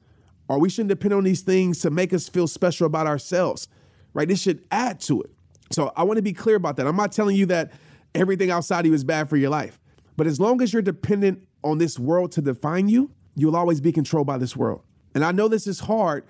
or 0.49 0.59
we 0.59 0.69
shouldn't 0.69 0.89
depend 0.89 1.13
on 1.13 1.23
these 1.23 1.41
things 1.41 1.79
to 1.79 1.89
make 1.89 2.13
us 2.13 2.27
feel 2.27 2.47
special 2.47 2.85
about 2.85 3.07
ourselves, 3.07 3.69
right? 4.13 4.29
It 4.29 4.39
should 4.39 4.65
add 4.71 4.99
to 5.01 5.21
it. 5.21 5.31
So 5.71 5.91
I 5.95 6.03
want 6.03 6.17
to 6.17 6.23
be 6.23 6.33
clear 6.33 6.55
about 6.55 6.77
that. 6.77 6.87
I'm 6.87 6.95
not 6.95 7.11
telling 7.11 7.35
you 7.35 7.45
that 7.47 7.71
everything 8.15 8.51
outside 8.51 8.81
of 8.81 8.85
you 8.87 8.93
is 8.93 9.03
bad 9.03 9.29
for 9.29 9.37
your 9.37 9.49
life. 9.49 9.79
But 10.15 10.27
as 10.27 10.39
long 10.39 10.61
as 10.61 10.73
you're 10.73 10.81
dependent 10.81 11.47
on 11.63 11.77
this 11.77 11.99
world 11.99 12.31
to 12.33 12.41
define 12.41 12.89
you, 12.89 13.11
you'll 13.35 13.55
always 13.55 13.81
be 13.81 13.91
controlled 13.91 14.27
by 14.27 14.37
this 14.37 14.55
world. 14.55 14.81
And 15.13 15.23
I 15.23 15.31
know 15.31 15.47
this 15.47 15.67
is 15.67 15.81
hard, 15.81 16.25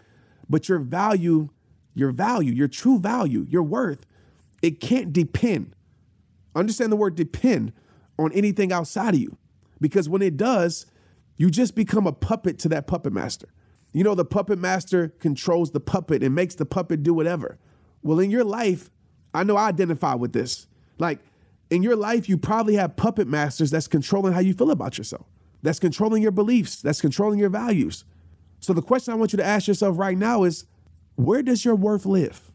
but 0.50 0.68
your 0.68 0.80
value, 0.80 1.50
your 1.94 2.12
value, 2.12 2.54
your 2.54 2.68
true 2.68 3.00
value, 3.00 3.46
your 3.50 3.64
worth, 3.64 4.06
it 4.62 4.80
can't 4.80 5.14
depend. 5.14 5.74
Understand 6.56 6.92
the 6.92 6.98
word 6.98 7.16
depend 7.16 7.74
on 8.18 8.34
anything 8.34 8.72
outside 8.72 9.14
of 9.14 9.20
you. 9.20 9.38
Because 9.80 10.10
when 10.10 10.22
it 10.22 10.38
does, 10.38 10.86
you 11.38 11.52
just 11.52 11.76
become 11.76 12.08
a 12.08 12.12
puppet 12.12 12.58
to 12.60 12.70
that 12.70 12.88
puppet 12.88 13.14
master. 13.14 13.48
You 13.94 14.04
know, 14.04 14.16
the 14.16 14.26
puppet 14.26 14.60
master 14.60 15.10
controls 15.20 15.72
the 15.72 15.80
puppet 15.80 16.24
and 16.24 16.36
makes 16.36 16.56
the 16.56 16.66
puppet 16.66 17.04
do 17.04 17.14
whatever. 17.14 17.58
Well, 18.02 18.20
in 18.20 18.32
your 18.32 18.44
life, 18.44 18.90
I 19.34 19.44
know 19.44 19.56
I 19.56 19.68
identify 19.68 20.16
with 20.16 20.34
this. 20.34 20.68
Like, 20.98 21.20
in 21.70 21.84
your 21.84 21.96
life, 21.96 22.30
you 22.30 22.38
probably 22.38 22.76
have 22.76 22.96
puppet 22.96 23.28
masters 23.28 23.72
that's 23.72 23.88
controlling 23.88 24.34
how 24.34 24.40
you 24.40 24.54
feel 24.54 24.72
about 24.72 24.98
yourself, 24.98 25.26
that's 25.62 25.80
controlling 25.80 26.22
your 26.22 26.32
beliefs, 26.32 26.82
that's 26.82 27.02
controlling 27.02 27.40
your 27.40 27.50
values. 27.50 28.06
So 28.60 28.74
the 28.74 28.82
question 28.82 29.14
I 29.14 29.18
want 29.18 29.34
you 29.34 29.38
to 29.38 29.46
ask 29.46 29.68
yourself 29.68 29.98
right 29.98 30.18
now 30.18 30.44
is 30.44 30.66
where 31.16 31.44
does 31.44 31.66
your 31.66 31.76
worth 31.76 32.06
live? 32.06 32.52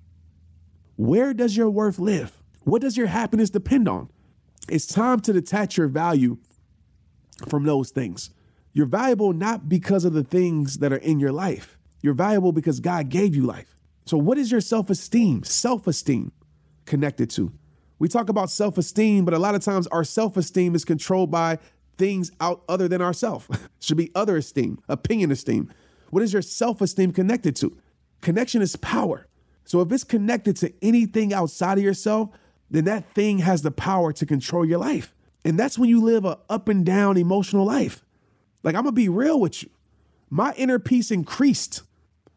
Where 0.97 1.35
does 1.35 1.57
your 1.57 1.71
worth 1.71 1.99
live? 1.99 2.43
What 2.65 2.83
does 2.83 2.97
your 2.97 3.09
happiness 3.09 3.51
depend 3.51 3.89
on? 3.89 4.09
It's 4.69 4.87
time 4.87 5.21
to 5.21 5.33
detach 5.33 5.77
your 5.77 5.89
value 5.89 6.39
from 7.49 7.65
those 7.65 7.91
things. 7.91 8.31
You're 8.73 8.87
valuable 8.87 9.33
not 9.33 9.69
because 9.69 10.05
of 10.05 10.13
the 10.13 10.25
things 10.25 10.79
that 10.79 10.93
are 10.93 10.99
in 10.99 11.21
your 11.21 11.33
life. 11.33 11.77
You're 12.01 12.15
valuable 12.15 12.53
because 12.53 12.81
God 12.81 13.09
gave 13.09 13.35
you 13.35 13.45
life. 13.45 13.77
So, 14.07 14.17
what 14.17 14.39
is 14.39 14.51
your 14.51 14.61
self 14.61 14.91
esteem, 14.91 15.45
self 15.45 15.87
esteem 15.87 16.33
connected 16.93 17.31
to? 17.31 17.51
We 17.99 18.07
talk 18.07 18.29
about 18.29 18.51
self 18.51 18.77
esteem, 18.77 19.25
but 19.25 19.33
a 19.33 19.39
lot 19.39 19.55
of 19.55 19.63
times 19.63 19.87
our 19.87 20.05
self 20.05 20.37
esteem 20.37 20.75
is 20.75 20.85
controlled 20.85 21.31
by 21.31 21.59
things 21.97 22.31
out 22.39 22.63
other 22.69 22.87
than 22.87 23.01
ourself. 23.01 23.49
Should 23.81 23.97
be 23.97 24.11
other 24.15 24.37
esteem, 24.37 24.79
opinion 24.91 25.31
esteem. 25.31 25.73
What 26.11 26.23
is 26.23 26.35
your 26.35 26.43
self 26.43 26.83
esteem 26.83 27.13
connected 27.13 27.57
to? 27.57 27.75
Connection 28.21 28.61
is 28.61 28.77
power. 28.77 29.27
So, 29.65 29.81
if 29.81 29.91
it's 29.91 30.05
connected 30.05 30.55
to 30.57 30.71
anything 30.83 31.33
outside 31.33 31.79
of 31.79 31.85
yourself, 31.85 32.29
then 32.71 32.85
that 32.85 33.15
thing 33.15 33.39
has 33.39 33.63
the 33.63 33.71
power 33.71 34.13
to 34.13 34.27
control 34.27 34.67
your 34.67 34.79
life. 34.79 35.15
And 35.47 35.59
that's 35.59 35.79
when 35.79 35.89
you 35.89 36.03
live 36.03 36.27
a 36.27 36.41
up 36.51 36.69
and 36.69 36.85
down 36.85 37.17
emotional 37.17 37.65
life. 37.65 38.05
Like, 38.63 38.75
I'm 38.75 38.83
gonna 38.83 38.93
be 38.93 39.09
real 39.09 39.41
with 39.41 39.63
you. 39.63 39.71
My 40.29 40.53
inner 40.59 40.79
peace 40.79 41.11
increased 41.11 41.83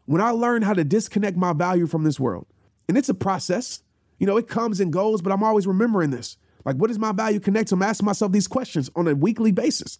when 0.06 0.22
I 0.22 0.30
learned 0.30 0.64
how 0.64 0.72
to 0.72 0.84
disconnect 0.84 1.36
my 1.36 1.52
value 1.52 1.86
from 1.86 2.04
this 2.04 2.18
world. 2.18 2.46
And 2.88 2.96
it's 2.96 3.10
a 3.10 3.14
process. 3.14 3.82
You 4.18 4.26
know, 4.26 4.36
it 4.36 4.48
comes 4.48 4.80
and 4.80 4.92
goes, 4.92 5.20
but 5.22 5.32
I'm 5.32 5.42
always 5.42 5.66
remembering 5.66 6.10
this. 6.10 6.36
Like, 6.64 6.76
what 6.76 6.90
is 6.90 6.98
my 6.98 7.12
value 7.12 7.38
connect? 7.38 7.68
To? 7.68 7.74
I'm 7.74 7.82
asking 7.82 8.06
myself 8.06 8.32
these 8.32 8.48
questions 8.48 8.90
on 8.96 9.06
a 9.06 9.14
weekly 9.14 9.52
basis. 9.52 9.98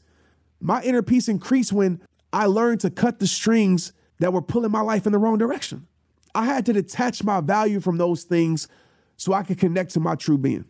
My 0.60 0.82
inner 0.82 1.02
peace 1.02 1.28
increased 1.28 1.72
when 1.72 2.00
I 2.32 2.46
learned 2.46 2.80
to 2.80 2.90
cut 2.90 3.18
the 3.18 3.26
strings 3.26 3.92
that 4.18 4.32
were 4.32 4.42
pulling 4.42 4.72
my 4.72 4.80
life 4.80 5.06
in 5.06 5.12
the 5.12 5.18
wrong 5.18 5.38
direction. 5.38 5.86
I 6.34 6.44
had 6.44 6.66
to 6.66 6.72
detach 6.72 7.22
my 7.24 7.40
value 7.40 7.80
from 7.80 7.98
those 7.98 8.24
things 8.24 8.68
so 9.16 9.32
I 9.32 9.42
could 9.42 9.58
connect 9.58 9.92
to 9.92 10.00
my 10.00 10.14
true 10.14 10.38
being. 10.38 10.64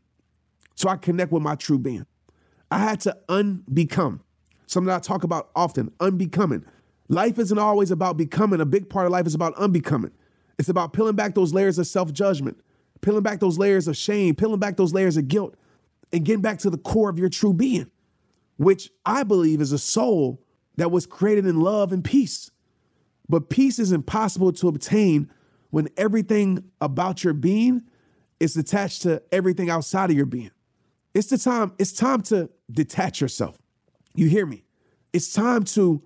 So 0.75 0.89
I 0.89 0.97
connect 0.97 1.33
with 1.33 1.43
my 1.43 1.55
true 1.55 1.79
being. 1.79 2.07
I 2.71 2.79
had 2.79 3.01
to 3.01 3.17
unbecome. 3.29 4.21
Something 4.67 4.93
I 4.93 4.99
talk 4.99 5.25
about 5.25 5.51
often, 5.55 5.93
unbecoming. 6.01 6.65
Life 7.09 7.39
isn't 7.39 7.59
always 7.59 7.91
about 7.91 8.17
becoming. 8.17 8.61
A 8.61 8.67
big 8.67 8.91
part 8.91 9.07
of 9.07 9.13
life 9.13 9.27
is 9.27 9.35
about 9.35 9.55
unbecoming. 9.55 10.11
It's 10.59 10.69
about 10.69 10.93
peeling 10.93 11.15
back 11.17 11.35
those 11.35 11.55
layers 11.55 11.79
of 11.79 11.87
self 11.87 12.13
judgment, 12.13 12.61
peeling 13.07 13.23
back 13.23 13.39
those 13.39 13.57
layers 13.57 13.87
of 13.87 13.97
shame, 13.97 14.35
peeling 14.35 14.59
back 14.59 14.77
those 14.77 14.93
layers 14.93 15.17
of 15.17 15.29
guilt, 15.29 15.55
and 16.13 16.25
getting 16.25 16.43
back 16.43 16.59
to 16.59 16.69
the 16.69 16.77
core 16.77 17.09
of 17.09 17.21
your 17.21 17.29
true 17.29 17.53
being, 17.53 17.89
which 18.57 18.91
I 19.07 19.23
believe 19.23 19.61
is 19.61 19.71
a 19.71 19.79
soul 19.79 20.43
that 20.77 20.91
was 20.91 21.07
created 21.07 21.47
in 21.47 21.61
love 21.61 21.93
and 21.93 22.05
peace. 22.05 22.51
But 23.29 23.49
peace 23.49 23.79
is 23.79 23.93
impossible 23.93 24.53
to 24.55 24.67
obtain 24.67 25.31
when 25.71 25.89
everything 25.97 26.65
about 26.81 27.23
your 27.23 27.33
being 27.33 27.85
is 28.41 28.57
attached 28.57 29.03
to 29.03 29.23
everything 29.31 29.71
outside 29.71 30.11
of 30.11 30.17
your 30.17 30.27
being. 30.27 30.51
It's 31.15 31.29
the 31.29 31.39
time, 31.39 31.75
it's 31.79 31.93
time 31.93 32.23
to 32.23 32.51
detach 32.69 33.21
yourself. 33.21 33.57
You 34.17 34.29
hear 34.29 34.47
me? 34.47 34.65
It's 35.13 35.33
time 35.33 35.63
to 35.63 36.03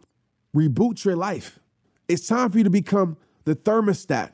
reboot 0.55 1.07
your 1.07 1.17
life. 1.17 1.61
It's 2.09 2.27
time 2.27 2.51
for 2.51 2.59
you 2.59 2.65
to 2.65 2.71
become 2.71 3.17
the 3.45 3.57
thermostat 3.57 4.33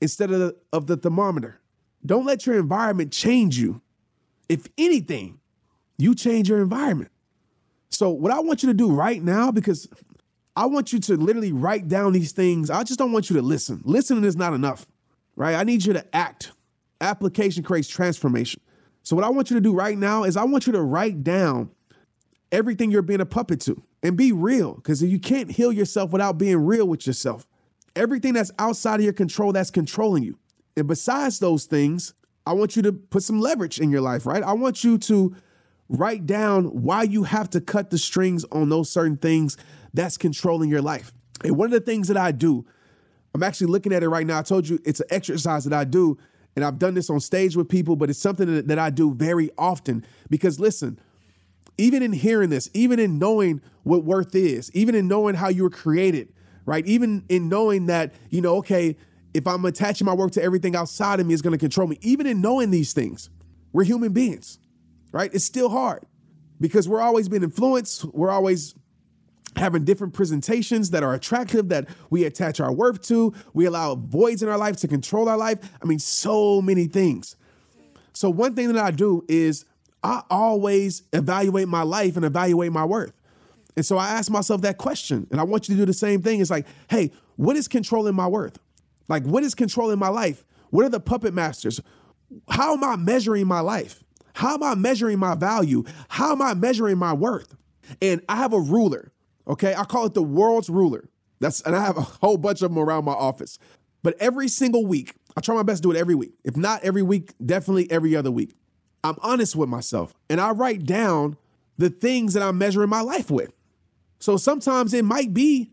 instead 0.00 0.32
of 0.32 0.40
the, 0.40 0.56
of 0.72 0.88
the 0.88 0.96
thermometer. 0.96 1.60
Don't 2.04 2.24
let 2.24 2.46
your 2.46 2.58
environment 2.58 3.12
change 3.12 3.58
you. 3.58 3.80
If 4.48 4.66
anything, 4.78 5.40
you 5.98 6.14
change 6.14 6.48
your 6.48 6.60
environment. 6.62 7.10
So, 7.90 8.10
what 8.10 8.32
I 8.32 8.40
want 8.40 8.62
you 8.62 8.68
to 8.68 8.74
do 8.74 8.90
right 8.90 9.22
now, 9.22 9.50
because 9.50 9.88
I 10.56 10.66
want 10.66 10.92
you 10.92 11.00
to 11.00 11.16
literally 11.16 11.52
write 11.52 11.88
down 11.88 12.12
these 12.12 12.32
things, 12.32 12.70
I 12.70 12.82
just 12.84 12.98
don't 12.98 13.12
want 13.12 13.30
you 13.30 13.36
to 13.36 13.42
listen. 13.42 13.82
Listening 13.84 14.24
is 14.24 14.36
not 14.36 14.54
enough, 14.54 14.86
right? 15.36 15.54
I 15.54 15.64
need 15.64 15.84
you 15.84 15.92
to 15.92 16.16
act. 16.16 16.52
Application 17.00 17.62
creates 17.62 17.88
transformation. 17.88 18.60
So, 19.02 19.16
what 19.16 19.24
I 19.24 19.28
want 19.30 19.50
you 19.50 19.56
to 19.56 19.60
do 19.60 19.74
right 19.74 19.96
now 19.96 20.24
is 20.24 20.36
I 20.36 20.44
want 20.44 20.66
you 20.66 20.72
to 20.74 20.82
write 20.82 21.24
down 21.24 21.70
everything 22.52 22.90
you're 22.90 23.02
being 23.02 23.20
a 23.20 23.26
puppet 23.26 23.60
to 23.60 23.82
and 24.02 24.16
be 24.16 24.32
real 24.32 24.74
because 24.74 25.02
you 25.02 25.18
can't 25.18 25.50
heal 25.50 25.72
yourself 25.72 26.10
without 26.10 26.38
being 26.38 26.58
real 26.58 26.86
with 26.86 27.06
yourself. 27.06 27.46
Everything 27.96 28.34
that's 28.34 28.50
outside 28.58 28.96
of 28.96 29.04
your 29.04 29.12
control 29.12 29.52
that's 29.52 29.70
controlling 29.70 30.22
you. 30.22 30.38
And 30.78 30.88
besides 30.88 31.38
those 31.38 31.64
things, 31.64 32.14
I 32.46 32.52
want 32.52 32.76
you 32.76 32.82
to 32.82 32.92
put 32.92 33.22
some 33.22 33.40
leverage 33.40 33.78
in 33.78 33.90
your 33.90 34.00
life, 34.00 34.24
right? 34.24 34.42
I 34.42 34.52
want 34.52 34.82
you 34.82 34.96
to 34.98 35.36
write 35.88 36.26
down 36.26 36.66
why 36.82 37.02
you 37.02 37.24
have 37.24 37.50
to 37.50 37.60
cut 37.60 37.90
the 37.90 37.98
strings 37.98 38.44
on 38.52 38.68
those 38.68 38.90
certain 38.90 39.16
things 39.16 39.56
that's 39.92 40.16
controlling 40.16 40.70
your 40.70 40.82
life. 40.82 41.12
And 41.44 41.56
one 41.56 41.66
of 41.66 41.72
the 41.72 41.80
things 41.80 42.08
that 42.08 42.16
I 42.16 42.32
do, 42.32 42.66
I'm 43.34 43.42
actually 43.42 43.68
looking 43.68 43.92
at 43.92 44.02
it 44.02 44.08
right 44.08 44.26
now. 44.26 44.38
I 44.38 44.42
told 44.42 44.68
you 44.68 44.78
it's 44.84 45.00
an 45.00 45.08
exercise 45.10 45.64
that 45.64 45.72
I 45.72 45.84
do, 45.84 46.18
and 46.56 46.64
I've 46.64 46.78
done 46.78 46.94
this 46.94 47.10
on 47.10 47.20
stage 47.20 47.56
with 47.56 47.68
people, 47.68 47.96
but 47.96 48.10
it's 48.10 48.18
something 48.18 48.66
that, 48.66 48.78
I 48.78 48.90
do 48.90 49.14
very 49.14 49.50
often 49.56 50.04
because 50.28 50.58
listen, 50.58 50.98
even 51.76 52.02
in 52.02 52.12
hearing 52.12 52.50
this, 52.50 52.68
even 52.74 52.98
in 52.98 53.18
knowing 53.18 53.60
what 53.84 54.04
worth 54.04 54.34
is, 54.34 54.70
even 54.72 54.94
in 54.94 55.06
knowing 55.06 55.36
how 55.36 55.48
you 55.48 55.62
were 55.62 55.70
created, 55.70 56.32
right? 56.66 56.84
Even 56.86 57.24
in 57.28 57.48
knowing 57.48 57.86
that, 57.86 58.12
you 58.30 58.40
know, 58.40 58.56
okay, 58.56 58.96
if 59.38 59.46
I'm 59.46 59.64
attaching 59.64 60.04
my 60.04 60.14
work 60.14 60.32
to 60.32 60.42
everything 60.42 60.74
outside 60.74 61.20
of 61.20 61.26
me, 61.26 61.32
it's 61.32 61.42
going 61.42 61.52
to 61.52 61.58
control 61.58 61.86
me. 61.86 61.96
Even 62.02 62.26
in 62.26 62.40
knowing 62.40 62.72
these 62.72 62.92
things, 62.92 63.30
we're 63.72 63.84
human 63.84 64.12
beings, 64.12 64.58
right? 65.12 65.32
It's 65.32 65.44
still 65.44 65.68
hard 65.68 66.04
because 66.60 66.88
we're 66.88 67.00
always 67.00 67.28
being 67.28 67.44
influenced. 67.44 68.04
We're 68.06 68.32
always 68.32 68.74
having 69.54 69.84
different 69.84 70.12
presentations 70.12 70.90
that 70.90 71.04
are 71.04 71.14
attractive 71.14 71.68
that 71.68 71.88
we 72.10 72.24
attach 72.24 72.58
our 72.58 72.72
worth 72.72 73.00
to. 73.02 73.32
We 73.54 73.64
allow 73.64 73.94
voids 73.94 74.42
in 74.42 74.48
our 74.48 74.58
life 74.58 74.76
to 74.78 74.88
control 74.88 75.28
our 75.28 75.36
life. 75.36 75.58
I 75.80 75.86
mean, 75.86 76.00
so 76.00 76.60
many 76.60 76.86
things. 76.86 77.36
So, 78.12 78.28
one 78.28 78.56
thing 78.56 78.72
that 78.72 78.84
I 78.84 78.90
do 78.90 79.24
is 79.28 79.64
I 80.02 80.22
always 80.28 81.04
evaluate 81.12 81.68
my 81.68 81.82
life 81.82 82.16
and 82.16 82.24
evaluate 82.24 82.72
my 82.72 82.84
worth. 82.84 83.20
And 83.76 83.86
so 83.86 83.96
I 83.96 84.08
ask 84.08 84.28
myself 84.28 84.62
that 84.62 84.78
question, 84.78 85.28
and 85.30 85.40
I 85.40 85.44
want 85.44 85.68
you 85.68 85.76
to 85.76 85.80
do 85.80 85.86
the 85.86 85.92
same 85.92 86.22
thing. 86.22 86.40
It's 86.40 86.50
like, 86.50 86.66
hey, 86.90 87.12
what 87.36 87.54
is 87.54 87.68
controlling 87.68 88.16
my 88.16 88.26
worth? 88.26 88.58
Like, 89.08 89.24
what 89.24 89.42
is 89.42 89.54
controlling 89.54 89.98
my 89.98 90.08
life? 90.08 90.44
What 90.70 90.84
are 90.84 90.90
the 90.90 91.00
puppet 91.00 91.34
masters? 91.34 91.80
How 92.50 92.74
am 92.74 92.84
I 92.84 92.96
measuring 92.96 93.46
my 93.46 93.60
life? 93.60 94.04
How 94.34 94.54
am 94.54 94.62
I 94.62 94.74
measuring 94.74 95.18
my 95.18 95.34
value? 95.34 95.84
How 96.08 96.32
am 96.32 96.42
I 96.42 96.54
measuring 96.54 96.98
my 96.98 97.12
worth? 97.12 97.56
And 98.02 98.22
I 98.28 98.36
have 98.36 98.52
a 98.52 98.60
ruler, 98.60 99.12
okay? 99.46 99.74
I 99.74 99.84
call 99.84 100.06
it 100.06 100.14
the 100.14 100.22
world's 100.22 100.68
ruler. 100.68 101.08
That's 101.40 101.60
and 101.62 101.74
I 101.74 101.84
have 101.84 101.96
a 101.96 102.02
whole 102.02 102.36
bunch 102.36 102.62
of 102.62 102.70
them 102.70 102.78
around 102.78 103.04
my 103.04 103.12
office. 103.12 103.58
But 104.02 104.16
every 104.20 104.48
single 104.48 104.86
week, 104.86 105.14
I 105.36 105.40
try 105.40 105.54
my 105.54 105.62
best 105.62 105.82
to 105.82 105.88
do 105.88 105.96
it 105.96 105.98
every 105.98 106.14
week. 106.14 106.34
If 106.44 106.56
not 106.56 106.84
every 106.84 107.02
week, 107.02 107.32
definitely 107.44 107.90
every 107.90 108.14
other 108.14 108.30
week. 108.30 108.54
I'm 109.02 109.16
honest 109.22 109.56
with 109.56 109.68
myself 109.68 110.14
and 110.28 110.40
I 110.40 110.50
write 110.50 110.84
down 110.84 111.36
the 111.76 111.90
things 111.90 112.34
that 112.34 112.42
I'm 112.42 112.58
measuring 112.58 112.90
my 112.90 113.00
life 113.00 113.30
with. 113.30 113.52
So 114.18 114.36
sometimes 114.36 114.92
it 114.92 115.04
might 115.04 115.32
be 115.32 115.70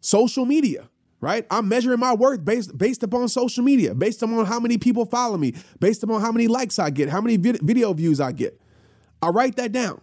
social 0.00 0.46
media, 0.46 0.88
right? 1.26 1.44
I'm 1.50 1.68
measuring 1.68 1.98
my 1.98 2.14
worth 2.14 2.44
based 2.44 2.78
based 2.78 3.02
upon 3.02 3.26
social 3.28 3.64
media, 3.64 3.94
based 3.94 4.22
upon 4.22 4.46
how 4.46 4.60
many 4.60 4.78
people 4.78 5.04
follow 5.04 5.36
me, 5.36 5.54
based 5.80 6.04
upon 6.04 6.20
how 6.20 6.30
many 6.30 6.46
likes 6.46 6.78
I 6.78 6.90
get, 6.90 7.08
how 7.08 7.20
many 7.20 7.36
vid- 7.36 7.60
video 7.62 7.92
views 7.92 8.20
I 8.20 8.30
get. 8.30 8.60
I 9.20 9.30
write 9.30 9.56
that 9.56 9.72
down, 9.72 10.00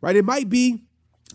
right? 0.00 0.14
It 0.14 0.24
might 0.24 0.48
be 0.48 0.84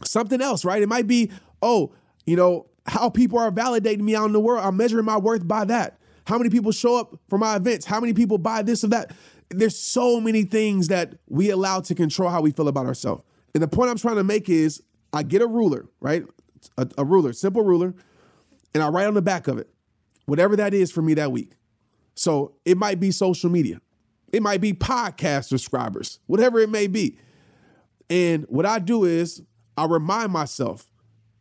something 0.05 0.41
else, 0.41 0.63
right? 0.63 0.81
It 0.81 0.87
might 0.87 1.05
be, 1.05 1.31
oh, 1.61 1.91
you 2.25 2.37
know, 2.37 2.67
how 2.85 3.09
people 3.09 3.39
are 3.39 3.51
validating 3.51 4.01
me 4.01 4.15
out 4.15 4.27
in 4.27 4.31
the 4.31 4.39
world. 4.39 4.63
I'm 4.63 4.77
measuring 4.77 5.03
my 5.03 5.17
worth 5.17 5.45
by 5.45 5.65
that. 5.65 5.99
How 6.25 6.37
many 6.37 6.49
people 6.49 6.71
show 6.71 6.97
up 6.97 7.19
for 7.27 7.37
my 7.37 7.57
events? 7.57 7.85
How 7.85 7.99
many 7.99 8.13
people 8.13 8.37
buy 8.37 8.61
this 8.61 8.83
or 8.83 8.87
that? 8.87 9.11
there's 9.49 9.77
so 9.77 10.21
many 10.21 10.43
things 10.43 10.87
that 10.89 11.15
we 11.27 11.49
allow 11.49 11.81
to 11.81 11.95
control 11.95 12.29
how 12.29 12.41
we 12.41 12.51
feel 12.51 12.67
about 12.67 12.85
ourselves. 12.85 13.23
And 13.53 13.63
the 13.63 13.67
point 13.67 13.89
I'm 13.89 13.97
trying 13.97 14.17
to 14.17 14.23
make 14.23 14.49
is 14.49 14.83
I 15.11 15.23
get 15.23 15.41
a 15.41 15.47
ruler, 15.47 15.87
right? 15.99 16.23
A, 16.77 16.87
a, 16.97 17.05
ruler, 17.05 17.33
simple 17.33 17.63
ruler, 17.63 17.95
and 18.73 18.83
I 18.83 18.89
write 18.89 19.07
on 19.07 19.13
the 19.13 19.21
back 19.21 19.47
of 19.47 19.57
it 19.57 19.69
whatever 20.29 20.55
that 20.55 20.73
is 20.73 20.91
for 20.91 21.01
me 21.01 21.15
that 21.15 21.31
week. 21.31 21.53
So 22.15 22.53
it 22.63 22.77
might 22.77 22.99
be 22.99 23.11
social 23.11 23.49
media, 23.49 23.81
it 24.31 24.41
might 24.41 24.61
be 24.61 24.73
podcast 24.73 25.45
subscribers, 25.45 26.19
whatever 26.27 26.59
it 26.59 26.69
may 26.69 26.87
be. 26.87 27.17
And 28.09 28.45
what 28.45 28.65
I 28.65 28.79
do 28.79 29.05
is 29.05 29.41
I 29.77 29.85
remind 29.85 30.31
myself 30.31 30.91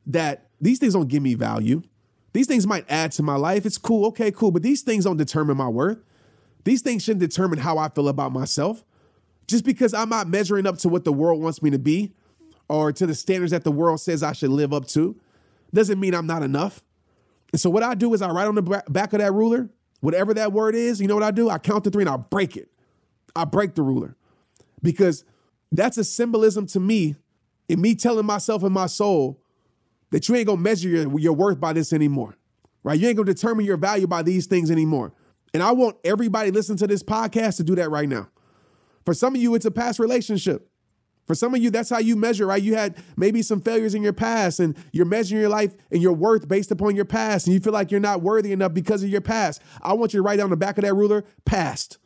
that 0.06 0.48
these 0.60 0.78
things 0.78 0.94
don't 0.94 1.08
give 1.08 1.22
me 1.22 1.34
value. 1.34 1.82
These 2.32 2.46
things 2.46 2.66
might 2.66 2.84
add 2.88 3.12
to 3.12 3.22
my 3.22 3.36
life. 3.36 3.64
It's 3.64 3.78
cool, 3.78 4.06
okay, 4.08 4.30
cool, 4.30 4.50
but 4.50 4.62
these 4.62 4.82
things 4.82 5.04
don't 5.04 5.16
determine 5.16 5.56
my 5.56 5.68
worth. 5.68 5.98
These 6.64 6.82
things 6.82 7.02
shouldn't 7.02 7.20
determine 7.20 7.58
how 7.58 7.78
I 7.78 7.88
feel 7.88 8.08
about 8.08 8.32
myself. 8.32 8.84
Just 9.46 9.64
because 9.64 9.94
I'm 9.94 10.10
not 10.10 10.28
measuring 10.28 10.66
up 10.66 10.76
to 10.78 10.88
what 10.88 11.04
the 11.04 11.12
world 11.12 11.42
wants 11.42 11.62
me 11.62 11.70
to 11.70 11.78
be 11.78 12.12
or 12.68 12.92
to 12.92 13.06
the 13.06 13.14
standards 13.14 13.52
that 13.52 13.64
the 13.64 13.72
world 13.72 14.00
says 14.00 14.22
I 14.22 14.32
should 14.32 14.50
live 14.50 14.74
up 14.74 14.86
to 14.88 15.18
doesn't 15.72 15.98
mean 15.98 16.14
I'm 16.14 16.26
not 16.26 16.42
enough. 16.42 16.82
And 17.52 17.60
so 17.60 17.70
what 17.70 17.82
I 17.82 17.94
do 17.94 18.12
is 18.14 18.22
I 18.22 18.30
write 18.30 18.46
on 18.46 18.54
the 18.54 18.82
back 18.88 19.12
of 19.12 19.20
that 19.20 19.32
ruler, 19.32 19.70
whatever 20.00 20.34
that 20.34 20.52
word 20.52 20.74
is, 20.74 21.00
you 21.00 21.08
know 21.08 21.14
what 21.14 21.24
I 21.24 21.30
do? 21.30 21.48
I 21.48 21.58
count 21.58 21.84
to 21.84 21.90
three 21.90 22.02
and 22.02 22.10
I 22.10 22.16
break 22.16 22.56
it. 22.56 22.68
I 23.34 23.44
break 23.44 23.74
the 23.74 23.82
ruler 23.82 24.16
because 24.82 25.24
that's 25.72 25.98
a 25.98 26.04
symbolism 26.04 26.66
to 26.68 26.80
me 26.80 27.16
in 27.68 27.80
me 27.80 27.94
telling 27.94 28.26
myself 28.26 28.62
and 28.62 28.72
my 28.72 28.86
soul 28.86 29.40
that 30.10 30.28
you 30.28 30.34
ain't 30.34 30.46
gonna 30.46 30.60
measure 30.60 30.88
your, 30.88 31.18
your 31.18 31.32
worth 31.34 31.60
by 31.60 31.72
this 31.72 31.92
anymore, 31.92 32.36
right? 32.82 32.98
You 32.98 33.08
ain't 33.08 33.16
gonna 33.16 33.32
determine 33.32 33.66
your 33.66 33.76
value 33.76 34.06
by 34.06 34.22
these 34.22 34.46
things 34.46 34.70
anymore. 34.70 35.12
And 35.54 35.62
I 35.62 35.72
want 35.72 35.96
everybody 36.04 36.50
listening 36.50 36.78
to 36.78 36.86
this 36.86 37.02
podcast 37.02 37.56
to 37.56 37.64
do 37.64 37.74
that 37.76 37.90
right 37.90 38.08
now. 38.08 38.28
For 39.04 39.14
some 39.14 39.34
of 39.34 39.40
you, 39.40 39.54
it's 39.54 39.64
a 39.64 39.70
past 39.70 39.98
relationship. 39.98 40.68
For 41.28 41.34
some 41.34 41.54
of 41.54 41.62
you, 41.62 41.70
that's 41.70 41.90
how 41.90 41.98
you 41.98 42.16
measure, 42.16 42.46
right? 42.46 42.62
You 42.62 42.74
had 42.74 42.96
maybe 43.16 43.42
some 43.42 43.60
failures 43.60 43.94
in 43.94 44.02
your 44.02 44.14
past 44.14 44.60
and 44.60 44.74
you're 44.92 45.04
measuring 45.04 45.42
your 45.42 45.50
life 45.50 45.76
and 45.90 46.02
your 46.02 46.14
worth 46.14 46.48
based 46.48 46.70
upon 46.70 46.96
your 46.96 47.04
past 47.04 47.46
and 47.46 47.52
you 47.52 47.60
feel 47.60 47.74
like 47.74 47.90
you're 47.90 48.00
not 48.00 48.22
worthy 48.22 48.50
enough 48.50 48.72
because 48.72 49.02
of 49.02 49.10
your 49.10 49.20
past. 49.20 49.60
I 49.82 49.92
want 49.92 50.14
you 50.14 50.18
to 50.18 50.22
write 50.22 50.36
down 50.36 50.48
the 50.48 50.56
back 50.56 50.78
of 50.78 50.84
that 50.84 50.94
ruler, 50.94 51.24
past, 51.44 51.98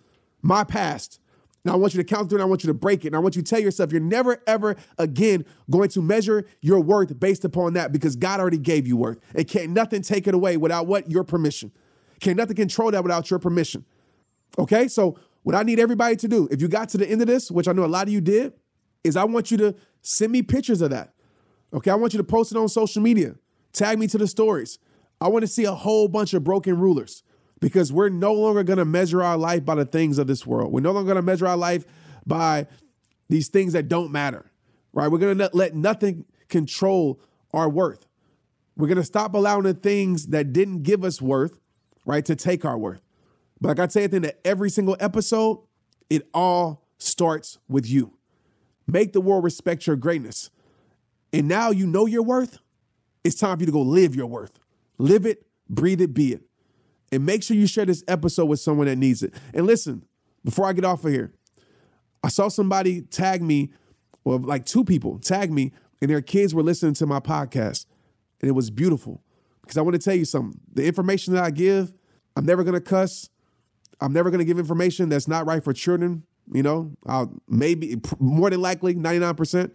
my 0.42 0.64
past. 0.64 1.20
Now 1.64 1.74
I 1.74 1.76
want 1.76 1.94
you 1.94 2.02
to 2.02 2.04
count 2.04 2.28
through 2.28 2.38
and 2.38 2.42
I 2.42 2.46
want 2.46 2.64
you 2.64 2.66
to 2.66 2.74
break 2.74 3.04
it. 3.04 3.08
And 3.08 3.16
I 3.16 3.20
want 3.20 3.36
you 3.36 3.42
to 3.42 3.48
tell 3.48 3.60
yourself 3.60 3.92
you're 3.92 4.00
never, 4.00 4.42
ever 4.48 4.74
again 4.98 5.44
going 5.70 5.88
to 5.90 6.02
measure 6.02 6.44
your 6.60 6.80
worth 6.80 7.20
based 7.20 7.44
upon 7.44 7.74
that 7.74 7.92
because 7.92 8.16
God 8.16 8.40
already 8.40 8.58
gave 8.58 8.88
you 8.88 8.96
worth. 8.96 9.18
And 9.36 9.46
can't 9.46 9.70
nothing 9.70 10.02
take 10.02 10.26
it 10.26 10.34
away 10.34 10.56
without 10.56 10.88
what? 10.88 11.08
Your 11.08 11.22
permission. 11.22 11.70
Can't 12.18 12.36
nothing 12.36 12.56
control 12.56 12.90
that 12.90 13.04
without 13.04 13.30
your 13.30 13.38
permission. 13.38 13.84
Okay? 14.58 14.88
So 14.88 15.16
what 15.44 15.54
I 15.54 15.62
need 15.62 15.78
everybody 15.78 16.16
to 16.16 16.26
do, 16.26 16.48
if 16.50 16.60
you 16.60 16.66
got 16.66 16.88
to 16.88 16.98
the 16.98 17.08
end 17.08 17.20
of 17.20 17.28
this, 17.28 17.52
which 17.52 17.68
I 17.68 17.72
know 17.72 17.84
a 17.84 17.86
lot 17.86 18.08
of 18.08 18.12
you 18.12 18.20
did, 18.20 18.54
is 19.04 19.16
I 19.16 19.24
want 19.24 19.50
you 19.50 19.56
to 19.58 19.74
send 20.02 20.32
me 20.32 20.42
pictures 20.42 20.80
of 20.80 20.90
that. 20.90 21.14
Okay, 21.74 21.90
I 21.90 21.94
want 21.94 22.12
you 22.12 22.18
to 22.18 22.24
post 22.24 22.52
it 22.52 22.58
on 22.58 22.68
social 22.68 23.02
media. 23.02 23.34
Tag 23.72 23.98
me 23.98 24.06
to 24.08 24.18
the 24.18 24.26
stories. 24.26 24.78
I 25.20 25.28
want 25.28 25.42
to 25.42 25.48
see 25.48 25.64
a 25.64 25.74
whole 25.74 26.08
bunch 26.08 26.34
of 26.34 26.44
broken 26.44 26.78
rulers 26.78 27.22
because 27.60 27.92
we're 27.92 28.08
no 28.08 28.34
longer 28.34 28.62
going 28.62 28.78
to 28.78 28.84
measure 28.84 29.22
our 29.22 29.38
life 29.38 29.64
by 29.64 29.76
the 29.76 29.84
things 29.84 30.18
of 30.18 30.26
this 30.26 30.46
world. 30.46 30.72
We're 30.72 30.80
no 30.80 30.92
longer 30.92 31.14
going 31.14 31.16
to 31.16 31.22
measure 31.22 31.46
our 31.46 31.56
life 31.56 31.84
by 32.26 32.66
these 33.28 33.48
things 33.48 33.72
that 33.72 33.88
don't 33.88 34.10
matter, 34.10 34.50
right? 34.92 35.08
We're 35.10 35.18
going 35.18 35.38
to 35.38 35.50
let 35.52 35.74
nothing 35.74 36.26
control 36.48 37.20
our 37.54 37.68
worth. 37.68 38.06
We're 38.76 38.88
going 38.88 38.98
to 38.98 39.04
stop 39.04 39.34
allowing 39.34 39.62
the 39.62 39.74
things 39.74 40.26
that 40.28 40.52
didn't 40.52 40.82
give 40.82 41.04
us 41.04 41.22
worth, 41.22 41.60
right, 42.04 42.24
to 42.24 42.34
take 42.34 42.64
our 42.64 42.76
worth. 42.76 43.00
But 43.60 43.68
like 43.68 43.78
I 43.78 43.86
say 43.86 44.04
at 44.04 44.10
the 44.10 44.16
end 44.16 44.24
of 44.26 44.32
every 44.44 44.68
single 44.68 44.96
episode, 44.98 45.60
it 46.10 46.28
all 46.34 46.84
starts 46.98 47.58
with 47.68 47.88
you. 47.88 48.18
Make 48.86 49.12
the 49.12 49.20
world 49.20 49.44
respect 49.44 49.86
your 49.86 49.96
greatness. 49.96 50.50
And 51.32 51.48
now 51.48 51.70
you 51.70 51.86
know 51.86 52.06
your 52.06 52.22
worth. 52.22 52.58
It's 53.24 53.36
time 53.36 53.56
for 53.56 53.62
you 53.62 53.66
to 53.66 53.72
go 53.72 53.82
live 53.82 54.14
your 54.14 54.26
worth. 54.26 54.58
Live 54.98 55.24
it, 55.26 55.46
breathe 55.68 56.00
it, 56.00 56.12
be 56.12 56.32
it. 56.32 56.42
And 57.10 57.24
make 57.24 57.42
sure 57.42 57.56
you 57.56 57.66
share 57.66 57.84
this 57.84 58.02
episode 58.08 58.46
with 58.46 58.60
someone 58.60 58.86
that 58.86 58.96
needs 58.96 59.22
it. 59.22 59.34
And 59.54 59.66
listen, 59.66 60.04
before 60.44 60.66
I 60.66 60.72
get 60.72 60.84
off 60.84 61.04
of 61.04 61.12
here, 61.12 61.32
I 62.22 62.28
saw 62.28 62.48
somebody 62.48 63.02
tag 63.02 63.42
me, 63.42 63.70
well, 64.24 64.38
like 64.38 64.64
two 64.64 64.84
people 64.84 65.18
tag 65.18 65.52
me, 65.52 65.72
and 66.00 66.10
their 66.10 66.22
kids 66.22 66.54
were 66.54 66.62
listening 66.62 66.94
to 66.94 67.06
my 67.06 67.20
podcast. 67.20 67.86
And 68.40 68.48
it 68.48 68.52
was 68.52 68.70
beautiful 68.70 69.22
because 69.60 69.76
I 69.76 69.82
want 69.82 69.94
to 69.94 69.98
tell 70.00 70.14
you 70.14 70.24
something. 70.24 70.60
The 70.72 70.86
information 70.86 71.34
that 71.34 71.44
I 71.44 71.50
give, 71.50 71.92
I'm 72.36 72.44
never 72.44 72.64
going 72.64 72.74
to 72.74 72.80
cuss. 72.80 73.28
I'm 74.00 74.12
never 74.12 74.30
going 74.30 74.40
to 74.40 74.44
give 74.44 74.58
information 74.58 75.08
that's 75.08 75.28
not 75.28 75.46
right 75.46 75.62
for 75.62 75.72
children 75.72 76.24
you 76.52 76.62
know, 76.62 76.92
I'll 77.06 77.32
maybe 77.48 78.00
more 78.18 78.50
than 78.50 78.60
likely 78.60 78.94
99%. 78.94 79.70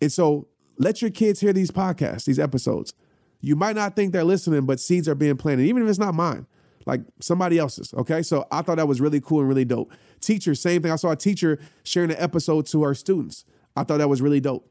And 0.00 0.12
so 0.12 0.48
let 0.78 1.02
your 1.02 1.10
kids 1.10 1.40
hear 1.40 1.52
these 1.52 1.70
podcasts, 1.70 2.24
these 2.24 2.38
episodes. 2.38 2.94
You 3.40 3.56
might 3.56 3.76
not 3.76 3.96
think 3.96 4.12
they're 4.12 4.24
listening, 4.24 4.66
but 4.66 4.80
seeds 4.80 5.08
are 5.08 5.14
being 5.14 5.36
planted, 5.36 5.66
even 5.66 5.82
if 5.82 5.88
it's 5.88 5.98
not 5.98 6.14
mine, 6.14 6.46
like 6.84 7.02
somebody 7.20 7.58
else's. 7.58 7.92
Okay. 7.94 8.22
So 8.22 8.46
I 8.50 8.62
thought 8.62 8.76
that 8.76 8.88
was 8.88 9.00
really 9.00 9.20
cool 9.20 9.40
and 9.40 9.48
really 9.48 9.64
dope. 9.64 9.92
Teachers, 10.20 10.60
same 10.60 10.82
thing. 10.82 10.90
I 10.90 10.96
saw 10.96 11.10
a 11.10 11.16
teacher 11.16 11.58
sharing 11.84 12.10
an 12.10 12.16
episode 12.18 12.66
to 12.66 12.82
her 12.84 12.94
students. 12.94 13.44
I 13.76 13.84
thought 13.84 13.98
that 13.98 14.08
was 14.08 14.22
really 14.22 14.40
dope. 14.40 14.70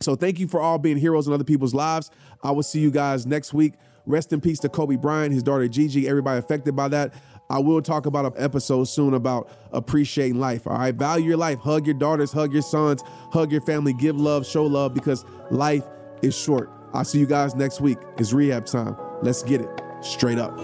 So 0.00 0.14
thank 0.14 0.38
you 0.38 0.46
for 0.46 0.60
all 0.60 0.78
being 0.78 0.96
heroes 0.96 1.26
in 1.26 1.32
other 1.32 1.44
people's 1.44 1.74
lives. 1.74 2.10
I 2.42 2.52
will 2.52 2.62
see 2.62 2.80
you 2.80 2.90
guys 2.90 3.26
next 3.26 3.52
week. 3.52 3.74
Rest 4.06 4.32
in 4.32 4.40
peace 4.40 4.58
to 4.60 4.68
Kobe 4.68 4.96
Bryant, 4.96 5.34
his 5.34 5.42
daughter 5.42 5.68
Gigi, 5.68 6.08
everybody 6.08 6.38
affected 6.38 6.74
by 6.74 6.88
that. 6.88 7.12
I 7.50 7.58
will 7.58 7.80
talk 7.80 8.04
about 8.04 8.26
an 8.26 8.32
episode 8.36 8.84
soon 8.84 9.14
about 9.14 9.48
appreciating 9.72 10.38
life. 10.38 10.66
All 10.66 10.76
right. 10.76 10.94
Value 10.94 11.28
your 11.28 11.36
life. 11.38 11.58
Hug 11.60 11.86
your 11.86 11.94
daughters, 11.94 12.30
hug 12.30 12.52
your 12.52 12.62
sons, 12.62 13.02
hug 13.32 13.50
your 13.50 13.62
family, 13.62 13.94
give 13.94 14.20
love, 14.20 14.46
show 14.46 14.66
love 14.66 14.92
because 14.92 15.24
life 15.50 15.84
is 16.20 16.36
short. 16.36 16.70
I'll 16.92 17.04
see 17.04 17.18
you 17.18 17.26
guys 17.26 17.54
next 17.54 17.80
week. 17.80 17.98
It's 18.18 18.32
rehab 18.32 18.66
time. 18.66 18.96
Let's 19.22 19.42
get 19.42 19.62
it 19.62 19.82
straight 20.02 20.38
up. 20.38 20.58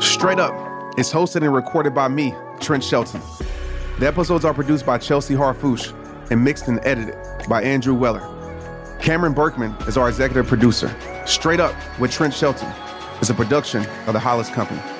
Straight 0.00 0.38
up. 0.38 0.54
It's 0.96 1.12
hosted 1.12 1.42
and 1.42 1.54
recorded 1.54 1.94
by 1.94 2.08
me, 2.08 2.34
Trent 2.60 2.84
Shelton. 2.84 3.20
The 3.98 4.06
episodes 4.06 4.44
are 4.44 4.54
produced 4.54 4.86
by 4.86 4.98
Chelsea 4.98 5.34
Harfouche 5.34 5.92
and 6.30 6.42
mixed 6.44 6.68
and 6.68 6.78
edited 6.84 7.16
by 7.48 7.62
Andrew 7.62 7.94
Weller. 7.94 8.26
Cameron 9.00 9.32
Berkman 9.32 9.72
is 9.88 9.96
our 9.96 10.08
executive 10.08 10.46
producer. 10.46 10.94
Straight 11.26 11.58
up 11.60 11.74
with 11.98 12.10
Trent 12.10 12.34
Shelton 12.34 12.72
is 13.20 13.30
a 13.30 13.34
production 13.34 13.86
of 14.06 14.12
the 14.12 14.20
Hollis 14.20 14.48
Company. 14.48 14.99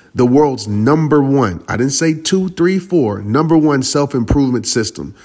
the 0.13 0.25
world's 0.25 0.67
number 0.67 1.21
one, 1.21 1.63
I 1.67 1.77
didn't 1.77 1.93
say 1.93 2.13
two, 2.13 2.49
three, 2.49 2.79
four, 2.79 3.21
number 3.21 3.57
one 3.57 3.83
self 3.83 4.13
improvement 4.13 4.67
system. 4.67 5.15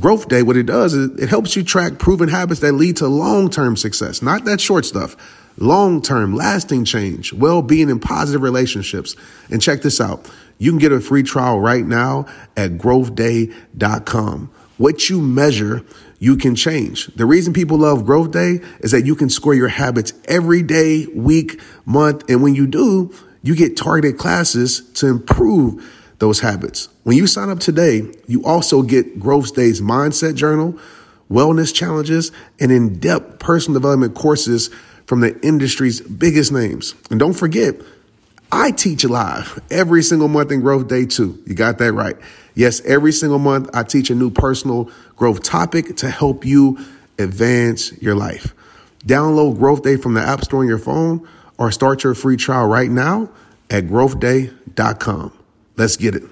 Growth 0.00 0.28
Day, 0.28 0.42
what 0.42 0.56
it 0.56 0.64
does 0.64 0.94
is 0.94 1.18
it 1.20 1.28
helps 1.28 1.54
you 1.54 1.62
track 1.62 1.98
proven 1.98 2.28
habits 2.28 2.60
that 2.60 2.72
lead 2.72 2.96
to 2.98 3.08
long 3.08 3.50
term 3.50 3.76
success, 3.76 4.22
not 4.22 4.44
that 4.44 4.60
short 4.60 4.84
stuff. 4.84 5.16
Long 5.58 6.00
term, 6.00 6.34
lasting 6.34 6.86
change, 6.86 7.34
well 7.34 7.60
being, 7.60 7.90
and 7.90 8.00
positive 8.00 8.40
relationships. 8.40 9.14
And 9.50 9.60
check 9.60 9.82
this 9.82 10.00
out 10.00 10.26
you 10.62 10.70
can 10.70 10.78
get 10.78 10.92
a 10.92 11.00
free 11.00 11.24
trial 11.24 11.58
right 11.58 11.84
now 11.84 12.24
at 12.56 12.78
growthday.com. 12.78 14.50
What 14.78 15.10
you 15.10 15.20
measure, 15.20 15.84
you 16.20 16.36
can 16.36 16.54
change. 16.54 17.08
The 17.16 17.26
reason 17.26 17.52
people 17.52 17.78
love 17.78 18.06
Growth 18.06 18.30
Day 18.30 18.60
is 18.78 18.92
that 18.92 19.04
you 19.04 19.16
can 19.16 19.28
score 19.28 19.54
your 19.54 19.66
habits 19.66 20.12
every 20.26 20.62
day, 20.62 21.06
week, 21.06 21.60
month. 21.84 22.30
And 22.30 22.44
when 22.44 22.54
you 22.54 22.68
do, 22.68 23.12
you 23.42 23.56
get 23.56 23.76
targeted 23.76 24.18
classes 24.18 24.88
to 24.94 25.08
improve 25.08 25.84
those 26.18 26.40
habits. 26.40 26.88
When 27.02 27.16
you 27.16 27.26
sign 27.26 27.50
up 27.50 27.58
today, 27.58 28.02
you 28.28 28.44
also 28.44 28.82
get 28.82 29.18
Growth 29.18 29.54
Day's 29.54 29.80
mindset 29.80 30.36
journal, 30.36 30.78
wellness 31.30 31.74
challenges, 31.74 32.30
and 32.60 32.70
in 32.70 33.00
depth 33.00 33.40
personal 33.40 33.80
development 33.80 34.14
courses 34.14 34.70
from 35.06 35.20
the 35.20 35.38
industry's 35.44 36.00
biggest 36.00 36.52
names. 36.52 36.94
And 37.10 37.18
don't 37.18 37.32
forget, 37.32 37.74
I 38.52 38.70
teach 38.70 39.04
live 39.04 39.60
every 39.70 40.02
single 40.02 40.28
month 40.28 40.52
in 40.52 40.60
Growth 40.60 40.86
Day 40.86 41.06
too. 41.06 41.42
You 41.46 41.54
got 41.54 41.78
that 41.78 41.92
right. 41.92 42.16
Yes, 42.54 42.80
every 42.82 43.12
single 43.12 43.38
month 43.38 43.70
I 43.74 43.82
teach 43.82 44.10
a 44.10 44.14
new 44.14 44.30
personal 44.30 44.90
growth 45.16 45.42
topic 45.42 45.96
to 45.96 46.10
help 46.10 46.44
you 46.44 46.78
advance 47.18 47.92
your 48.00 48.14
life. 48.14 48.54
Download 49.06 49.58
Growth 49.58 49.82
Day 49.82 49.96
from 49.96 50.14
the 50.14 50.20
App 50.20 50.44
Store 50.44 50.60
on 50.60 50.68
your 50.68 50.78
phone 50.78 51.26
or 51.62 51.70
start 51.70 52.02
your 52.02 52.12
free 52.12 52.36
trial 52.36 52.66
right 52.66 52.90
now 52.90 53.30
at 53.70 53.84
growthday.com. 53.84 55.32
Let's 55.76 55.96
get 55.96 56.16
it. 56.16 56.24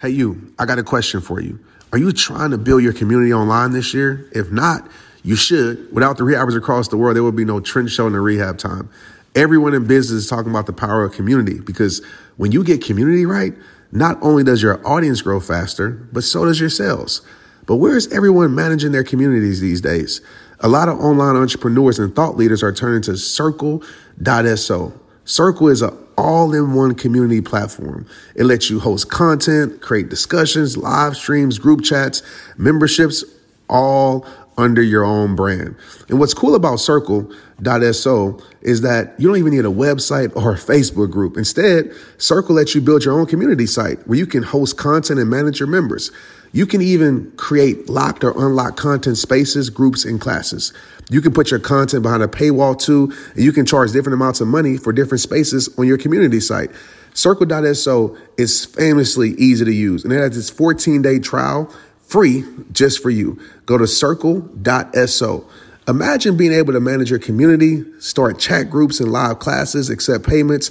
Hey, 0.00 0.10
you, 0.10 0.54
I 0.56 0.66
got 0.66 0.78
a 0.78 0.84
question 0.84 1.20
for 1.20 1.40
you. 1.40 1.58
Are 1.92 1.98
you 1.98 2.12
trying 2.12 2.52
to 2.52 2.58
build 2.58 2.84
your 2.84 2.92
community 2.92 3.34
online 3.34 3.72
this 3.72 3.92
year? 3.92 4.30
If 4.30 4.52
not, 4.52 4.88
you 5.24 5.34
should. 5.34 5.92
Without 5.92 6.16
the 6.16 6.22
rehabbers 6.22 6.56
across 6.56 6.86
the 6.86 6.96
world, 6.96 7.16
there 7.16 7.24
would 7.24 7.34
be 7.34 7.44
no 7.44 7.58
Trent 7.58 7.90
Shelton 7.90 8.12
the 8.12 8.20
rehab 8.20 8.56
time. 8.56 8.88
Everyone 9.34 9.74
in 9.74 9.84
business 9.84 10.22
is 10.22 10.30
talking 10.30 10.52
about 10.52 10.66
the 10.66 10.72
power 10.72 11.02
of 11.02 11.12
community 11.12 11.58
because 11.58 12.06
when 12.36 12.52
you 12.52 12.62
get 12.62 12.84
community 12.84 13.26
right, 13.26 13.52
not 13.90 14.16
only 14.22 14.44
does 14.44 14.62
your 14.62 14.86
audience 14.86 15.22
grow 15.22 15.40
faster, 15.40 15.90
but 16.12 16.22
so 16.22 16.44
does 16.44 16.60
your 16.60 16.70
sales. 16.70 17.20
But 17.66 17.76
where 17.76 17.96
is 17.96 18.12
everyone 18.12 18.54
managing 18.54 18.92
their 18.92 19.02
communities 19.02 19.60
these 19.60 19.80
days? 19.80 20.20
A 20.64 20.68
lot 20.68 20.88
of 20.88 20.98
online 20.98 21.36
entrepreneurs 21.36 21.98
and 21.98 22.16
thought 22.16 22.38
leaders 22.38 22.62
are 22.62 22.72
turning 22.72 23.02
to 23.02 23.18
Circle.so. 23.18 24.92
Circle 25.26 25.68
is 25.68 25.82
an 25.82 25.98
all 26.16 26.54
in 26.54 26.72
one 26.72 26.94
community 26.94 27.42
platform. 27.42 28.06
It 28.34 28.44
lets 28.44 28.70
you 28.70 28.80
host 28.80 29.10
content, 29.10 29.82
create 29.82 30.08
discussions, 30.08 30.78
live 30.78 31.18
streams, 31.18 31.58
group 31.58 31.84
chats, 31.84 32.22
memberships, 32.56 33.24
all 33.68 34.26
under 34.56 34.80
your 34.80 35.04
own 35.04 35.36
brand. 35.36 35.76
And 36.08 36.18
what's 36.18 36.32
cool 36.32 36.54
about 36.54 36.76
Circle.so 36.76 38.40
is 38.62 38.80
that 38.80 39.14
you 39.18 39.28
don't 39.28 39.36
even 39.36 39.52
need 39.52 39.66
a 39.66 39.68
website 39.68 40.34
or 40.34 40.54
a 40.54 40.56
Facebook 40.56 41.10
group. 41.10 41.36
Instead, 41.36 41.92
Circle 42.16 42.54
lets 42.54 42.74
you 42.74 42.80
build 42.80 43.04
your 43.04 43.20
own 43.20 43.26
community 43.26 43.66
site 43.66 43.98
where 44.08 44.16
you 44.16 44.26
can 44.26 44.42
host 44.42 44.78
content 44.78 45.20
and 45.20 45.28
manage 45.28 45.60
your 45.60 45.68
members. 45.68 46.10
You 46.54 46.66
can 46.66 46.80
even 46.80 47.32
create 47.32 47.88
locked 47.88 48.22
or 48.22 48.30
unlocked 48.30 48.76
content 48.76 49.18
spaces, 49.18 49.70
groups, 49.70 50.04
and 50.04 50.20
classes. 50.20 50.72
You 51.10 51.20
can 51.20 51.32
put 51.32 51.50
your 51.50 51.58
content 51.58 52.04
behind 52.04 52.22
a 52.22 52.28
paywall 52.28 52.78
too, 52.78 53.12
and 53.34 53.42
you 53.42 53.50
can 53.50 53.66
charge 53.66 53.90
different 53.90 54.14
amounts 54.14 54.40
of 54.40 54.46
money 54.46 54.76
for 54.76 54.92
different 54.92 55.20
spaces 55.20 55.68
on 55.76 55.88
your 55.88 55.98
community 55.98 56.38
site. 56.38 56.70
Circle.so 57.12 58.16
is 58.38 58.64
famously 58.66 59.30
easy 59.30 59.64
to 59.64 59.72
use, 59.72 60.04
and 60.04 60.12
it 60.12 60.16
has 60.18 60.38
its 60.38 60.48
14 60.48 61.02
day 61.02 61.18
trial 61.18 61.74
free 62.02 62.44
just 62.70 63.02
for 63.02 63.10
you. 63.10 63.36
Go 63.66 63.76
to 63.76 63.88
circle.so. 63.88 65.48
Imagine 65.88 66.36
being 66.36 66.52
able 66.52 66.72
to 66.72 66.80
manage 66.80 67.10
your 67.10 67.18
community, 67.18 67.82
start 67.98 68.38
chat 68.38 68.70
groups 68.70 69.00
and 69.00 69.10
live 69.10 69.40
classes, 69.40 69.90
accept 69.90 70.24
payments, 70.24 70.70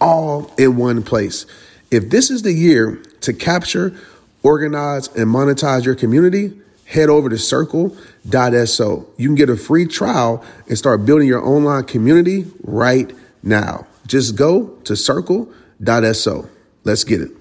all 0.00 0.52
in 0.58 0.76
one 0.76 1.04
place. 1.04 1.46
If 1.92 2.10
this 2.10 2.30
is 2.30 2.42
the 2.42 2.52
year 2.52 3.00
to 3.20 3.32
capture, 3.32 3.94
organize, 4.42 5.08
and 5.08 5.26
monetize 5.26 5.84
your 5.84 5.94
community, 5.94 6.52
head 6.86 7.08
over 7.08 7.28
to 7.28 7.38
circle.so. 7.38 9.06
You 9.16 9.28
can 9.28 9.34
get 9.34 9.50
a 9.50 9.56
free 9.56 9.86
trial 9.86 10.44
and 10.68 10.76
start 10.76 11.04
building 11.06 11.28
your 11.28 11.44
online 11.44 11.84
community 11.84 12.46
right 12.62 13.12
now. 13.42 13.86
Just 14.06 14.36
go 14.36 14.68
to 14.84 14.96
circle.so. 14.96 16.48
Let's 16.84 17.04
get 17.04 17.20
it. 17.20 17.39